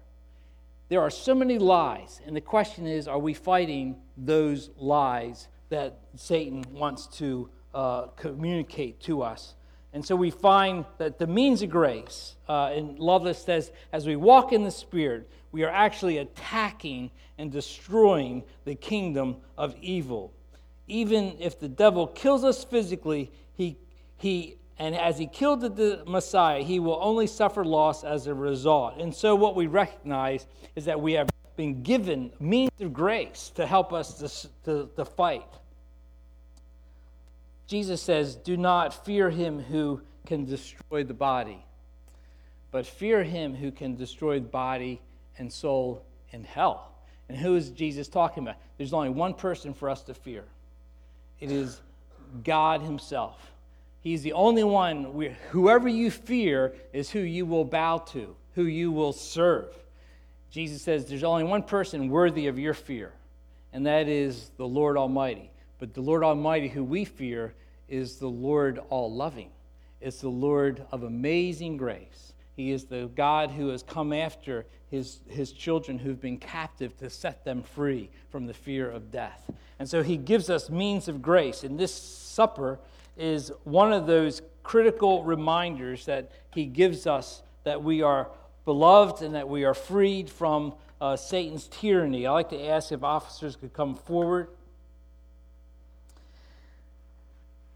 There 0.89 1.01
are 1.01 1.09
so 1.09 1.33
many 1.33 1.57
lies, 1.57 2.21
and 2.25 2.35
the 2.35 2.41
question 2.41 2.85
is 2.85 3.07
are 3.07 3.19
we 3.19 3.33
fighting 3.33 3.95
those 4.17 4.69
lies 4.77 5.47
that 5.69 5.99
Satan 6.15 6.63
wants 6.71 7.07
to 7.17 7.49
uh, 7.73 8.07
communicate 8.15 8.99
to 9.01 9.21
us? 9.21 9.55
And 9.93 10.05
so 10.05 10.15
we 10.15 10.29
find 10.29 10.85
that 10.97 11.17
the 11.17 11.27
means 11.27 11.61
of 11.61 11.69
grace, 11.69 12.35
uh, 12.47 12.71
and 12.73 12.99
Lovelace 12.99 13.43
says, 13.43 13.71
as 13.91 14.05
we 14.05 14.15
walk 14.15 14.51
in 14.51 14.63
the 14.63 14.71
Spirit, 14.71 15.29
we 15.51 15.63
are 15.63 15.71
actually 15.71 16.17
attacking 16.17 17.09
and 17.37 17.51
destroying 17.51 18.43
the 18.65 18.75
kingdom 18.75 19.37
of 19.57 19.75
evil. 19.81 20.33
Even 20.87 21.35
if 21.39 21.59
the 21.59 21.69
devil 21.69 22.07
kills 22.07 22.43
us 22.43 22.63
physically, 22.63 23.31
he, 23.55 23.77
he 24.17 24.57
and 24.79 24.95
as 24.95 25.17
he 25.17 25.25
killed 25.25 25.61
the 25.61 26.03
Messiah, 26.05 26.61
he 26.61 26.79
will 26.79 26.99
only 27.01 27.25
suffer 27.25 27.65
loss 27.65 28.03
as 28.03 28.27
a 28.27 28.33
result. 28.33 28.97
And 28.99 29.13
so 29.13 29.35
what 29.35 29.55
we 29.55 29.67
recognize 29.67 30.45
is 30.75 30.85
that 30.85 31.01
we 31.01 31.13
have 31.13 31.29
been 31.55 31.81
given 31.81 32.31
means 32.39 32.71
of 32.79 32.93
grace 32.93 33.51
to 33.55 33.65
help 33.65 33.91
us 33.91 34.19
to, 34.19 34.49
to, 34.65 34.89
to 34.95 35.05
fight. 35.05 35.47
Jesus 37.67 38.01
says, 38.01 38.35
Do 38.35 38.57
not 38.57 39.05
fear 39.05 39.29
him 39.29 39.59
who 39.59 40.01
can 40.25 40.45
destroy 40.45 41.03
the 41.03 41.13
body, 41.13 41.63
but 42.71 42.85
fear 42.85 43.23
him 43.23 43.53
who 43.53 43.71
can 43.71 43.95
destroy 43.95 44.39
the 44.39 44.47
body 44.47 45.01
and 45.37 45.51
soul 45.51 46.03
in 46.31 46.43
hell. 46.43 46.93
And 47.29 47.37
who 47.37 47.55
is 47.55 47.69
Jesus 47.69 48.07
talking 48.07 48.43
about? 48.43 48.55
There's 48.77 48.93
only 48.93 49.09
one 49.09 49.33
person 49.33 49.73
for 49.73 49.89
us 49.89 50.01
to 50.03 50.13
fear 50.13 50.45
it 51.39 51.51
is 51.51 51.81
God 52.43 52.81
Himself. 52.81 53.51
He's 54.01 54.21
the 54.21 54.33
only 54.33 54.63
one, 54.63 55.35
whoever 55.51 55.87
you 55.87 56.09
fear 56.09 56.73
is 56.93 57.09
who 57.09 57.19
you 57.19 57.45
will 57.45 57.65
bow 57.65 57.97
to, 57.97 58.35
who 58.55 58.63
you 58.63 58.91
will 58.91 59.13
serve. 59.13 59.67
Jesus 60.49 60.81
says 60.81 61.05
there's 61.05 61.23
only 61.23 61.43
one 61.43 61.61
person 61.61 62.09
worthy 62.09 62.47
of 62.47 62.57
your 62.57 62.73
fear, 62.73 63.11
and 63.73 63.85
that 63.85 64.07
is 64.07 64.49
the 64.57 64.67
Lord 64.67 64.97
Almighty. 64.97 65.51
But 65.79 65.93
the 65.93 66.01
Lord 66.01 66.23
Almighty, 66.23 66.67
who 66.67 66.83
we 66.83 67.05
fear, 67.05 67.53
is 67.87 68.17
the 68.17 68.27
Lord 68.27 68.79
all 68.89 69.13
loving. 69.13 69.49
It's 70.01 70.21
the 70.21 70.29
Lord 70.29 70.85
of 70.91 71.03
amazing 71.03 71.77
grace. 71.77 72.33
He 72.55 72.71
is 72.71 72.85
the 72.85 73.09
God 73.15 73.51
who 73.51 73.69
has 73.69 73.83
come 73.83 74.11
after 74.13 74.65
his, 74.89 75.19
his 75.27 75.51
children 75.51 75.99
who've 75.99 76.19
been 76.19 76.37
captive 76.37 76.97
to 76.97 77.09
set 77.09 77.45
them 77.45 77.61
free 77.61 78.09
from 78.29 78.47
the 78.47 78.53
fear 78.53 78.89
of 78.89 79.11
death. 79.11 79.49
And 79.79 79.87
so 79.87 80.01
he 80.01 80.17
gives 80.17 80.49
us 80.49 80.69
means 80.69 81.07
of 81.07 81.21
grace. 81.21 81.63
And 81.63 81.79
this 81.79 81.93
supper 81.93 82.79
is 83.15 83.51
one 83.63 83.93
of 83.93 84.07
those 84.07 84.41
critical 84.63 85.23
reminders 85.23 86.05
that 86.05 86.31
he 86.53 86.65
gives 86.65 87.05
us 87.05 87.43
that 87.63 87.83
we 87.83 88.01
are 88.01 88.29
beloved 88.65 89.21
and 89.21 89.35
that 89.35 89.47
we 89.47 89.63
are 89.63 89.73
freed 89.73 90.29
from 90.29 90.73
uh, 90.99 91.15
Satan's 91.15 91.67
tyranny. 91.67 92.25
I'd 92.25 92.33
like 92.33 92.49
to 92.49 92.67
ask 92.67 92.91
if 92.91 93.03
officers 93.03 93.55
could 93.55 93.73
come 93.73 93.95
forward. 93.95 94.49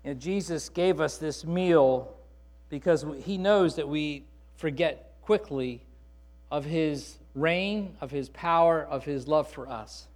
You 0.04 0.14
know, 0.14 0.20
Jesus 0.20 0.70
gave 0.70 1.00
us 1.00 1.18
this 1.18 1.46
meal 1.46 2.14
because 2.70 3.06
he 3.24 3.38
knows 3.38 3.76
that 3.76 3.88
we 3.88 4.24
forget 4.56 5.14
quickly 5.22 5.82
of 6.50 6.66
his 6.66 7.18
reign, 7.36 7.96
of 8.02 8.12
his 8.12 8.30
power, 8.30 8.84
of 8.84 9.06
his 9.06 9.28
love 9.28 9.50
for 9.50 9.70
us. 9.70 10.08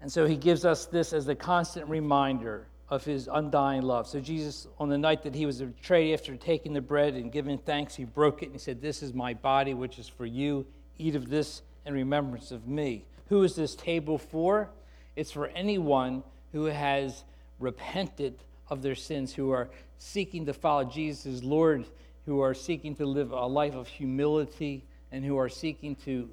And 0.00 0.10
so 0.10 0.26
he 0.26 0.36
gives 0.36 0.64
us 0.64 0.86
this 0.86 1.12
as 1.12 1.26
a 1.28 1.34
constant 1.34 1.88
reminder 1.88 2.66
of 2.88 3.04
his 3.04 3.28
undying 3.30 3.82
love. 3.82 4.06
So, 4.06 4.20
Jesus, 4.20 4.66
on 4.78 4.88
the 4.88 4.96
night 4.96 5.22
that 5.24 5.34
he 5.34 5.44
was 5.44 5.60
betrayed, 5.60 6.14
after 6.14 6.36
taking 6.36 6.72
the 6.72 6.80
bread 6.80 7.14
and 7.14 7.30
giving 7.30 7.58
thanks, 7.58 7.94
he 7.94 8.04
broke 8.04 8.42
it 8.42 8.46
and 8.46 8.54
he 8.54 8.58
said, 8.58 8.80
This 8.80 9.02
is 9.02 9.12
my 9.12 9.34
body, 9.34 9.74
which 9.74 9.98
is 9.98 10.08
for 10.08 10.24
you. 10.24 10.66
Eat 10.98 11.14
of 11.14 11.28
this 11.28 11.62
in 11.84 11.94
remembrance 11.94 12.50
of 12.50 12.66
me. 12.66 13.04
Who 13.28 13.42
is 13.42 13.54
this 13.54 13.74
table 13.74 14.18
for? 14.18 14.70
It's 15.16 15.32
for 15.32 15.48
anyone 15.48 16.22
who 16.52 16.64
has 16.64 17.24
repented 17.58 18.34
of 18.68 18.82
their 18.82 18.94
sins, 18.94 19.34
who 19.34 19.50
are 19.50 19.68
seeking 19.98 20.46
to 20.46 20.52
follow 20.52 20.84
Jesus 20.84 21.26
as 21.26 21.44
Lord, 21.44 21.86
who 22.26 22.40
are 22.40 22.54
seeking 22.54 22.94
to 22.96 23.06
live 23.06 23.32
a 23.32 23.46
life 23.46 23.74
of 23.74 23.88
humility, 23.88 24.84
and 25.10 25.24
who 25.24 25.38
are 25.38 25.48
seeking 25.48 25.96
to 26.04 26.28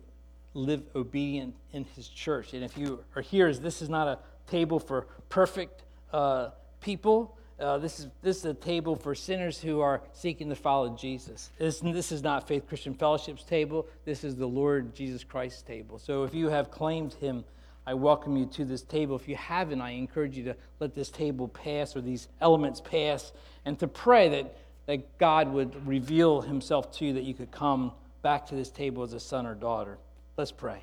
live 0.53 0.83
obedient 0.95 1.53
in 1.73 1.85
his 1.95 2.07
church. 2.07 2.53
And 2.53 2.63
if 2.63 2.77
you 2.77 3.03
are 3.15 3.21
here, 3.21 3.53
this 3.53 3.81
is 3.81 3.89
not 3.89 4.07
a 4.07 4.19
table 4.49 4.79
for 4.79 5.07
perfect 5.29 5.83
uh, 6.13 6.49
people. 6.81 7.37
Uh, 7.59 7.77
this, 7.77 7.99
is, 7.99 8.07
this 8.21 8.37
is 8.37 8.45
a 8.45 8.53
table 8.53 8.95
for 8.95 9.15
sinners 9.15 9.59
who 9.59 9.79
are 9.79 10.01
seeking 10.13 10.49
to 10.49 10.55
follow 10.55 10.95
Jesus. 10.95 11.51
This, 11.57 11.79
this 11.79 12.11
is 12.11 12.21
not 12.21 12.47
Faith 12.47 12.67
Christian 12.67 12.93
Fellowship's 12.93 13.43
table. 13.43 13.87
This 14.03 14.23
is 14.23 14.35
the 14.35 14.45
Lord 14.45 14.93
Jesus 14.93 15.23
Christ's 15.23 15.61
table. 15.61 15.97
So 15.97 16.23
if 16.23 16.33
you 16.33 16.49
have 16.49 16.69
claimed 16.69 17.13
him 17.13 17.45
I 17.87 17.93
welcome 17.93 18.35
you 18.35 18.47
to 18.47 18.65
this 18.65 18.81
table. 18.81 19.15
If 19.15 19.27
you 19.27 19.35
haven't, 19.35 19.79
I 19.79 19.91
encourage 19.91 20.35
you 20.35 20.43
to 20.45 20.55
let 20.79 20.95
this 20.95 21.09
table 21.09 21.47
pass 21.47 21.95
or 21.95 22.01
these 22.01 22.27
elements 22.41 22.81
pass 22.81 23.31
and 23.63 23.77
to 23.79 23.87
pray 23.87 24.29
that, 24.29 24.57
that 24.87 25.17
God 25.19 25.53
would 25.53 25.85
reveal 25.87 26.41
himself 26.41 26.91
to 26.97 27.05
you, 27.05 27.13
that 27.13 27.23
you 27.23 27.35
could 27.35 27.51
come 27.51 27.91
back 28.23 28.47
to 28.47 28.55
this 28.55 28.71
table 28.71 29.03
as 29.03 29.13
a 29.13 29.19
son 29.19 29.45
or 29.45 29.53
daughter. 29.53 29.99
Let's 30.35 30.51
pray. 30.51 30.81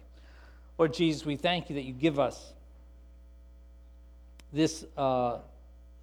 Lord 0.79 0.95
Jesus, 0.95 1.27
we 1.27 1.35
thank 1.37 1.71
you 1.71 1.75
that 1.75 1.83
you 1.83 1.93
give 1.93 2.21
us 2.21 2.53
this, 4.53 4.85
uh, 4.97 5.39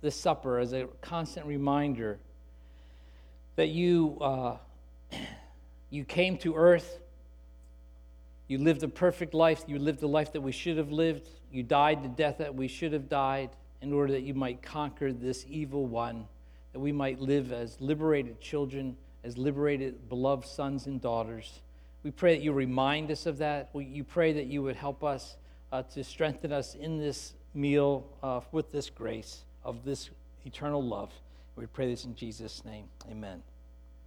this 0.02 0.16
supper 0.18 0.60
as 0.60 0.74
a 0.74 0.88
constant 1.02 1.46
reminder 1.46 2.20
that 3.56 3.70
you, 3.70 4.18
uh, 4.20 4.58
you 5.90 6.04
came 6.04 6.38
to 6.40 6.56
earth 6.56 7.00
you 8.50 8.58
lived 8.58 8.84
a 8.84 8.88
perfect 8.88 9.34
life. 9.34 9.64
You 9.68 9.78
lived 9.78 10.00
the 10.00 10.08
life 10.08 10.34
that 10.34 10.42
we 10.42 10.52
should 10.52 10.78
have 10.78 10.92
lived. 10.92 11.30
You 11.52 11.64
died 11.64 12.04
the 12.04 12.10
death 12.10 12.40
that 12.40 12.56
we 12.56 12.68
should 12.68 12.92
have 12.94 13.08
died 13.08 13.52
in 13.82 13.94
order 13.94 14.12
that 14.14 14.24
you 14.24 14.34
might 14.34 14.62
conquer 14.62 15.14
this 15.14 15.46
evil 15.48 15.86
one, 15.86 16.28
that 16.74 16.80
we 16.80 16.92
might 16.92 17.22
live 17.22 17.54
as 17.54 17.80
liberated 17.80 18.42
children, 18.42 18.98
as 19.24 19.38
liberated, 19.38 20.10
beloved 20.10 20.48
sons 20.48 20.88
and 20.88 21.00
daughters. 21.00 21.62
We 22.04 22.10
pray 22.10 22.36
that 22.36 22.44
you 22.44 22.52
remind 22.52 23.12
us 23.12 23.28
of 23.28 23.38
that. 23.38 23.70
We, 23.72 23.86
you 23.86 24.04
pray 24.04 24.34
that 24.34 24.48
you 24.48 24.64
would 24.64 24.76
help 24.76 25.04
us 25.04 25.38
uh, 25.72 25.84
to 25.94 26.04
strengthen 26.04 26.52
us 26.52 26.74
in 26.74 26.98
this 26.98 27.34
meal 27.54 28.08
uh, 28.24 28.42
with 28.52 28.72
this 28.72 28.90
grace 28.90 29.44
of 29.64 29.86
this 29.86 30.10
eternal 30.44 30.84
love. 30.84 31.12
We 31.56 31.68
pray 31.68 31.88
this 31.92 32.04
in 32.06 32.16
Jesus' 32.16 32.66
name. 32.66 32.86
Amen. 33.12 33.44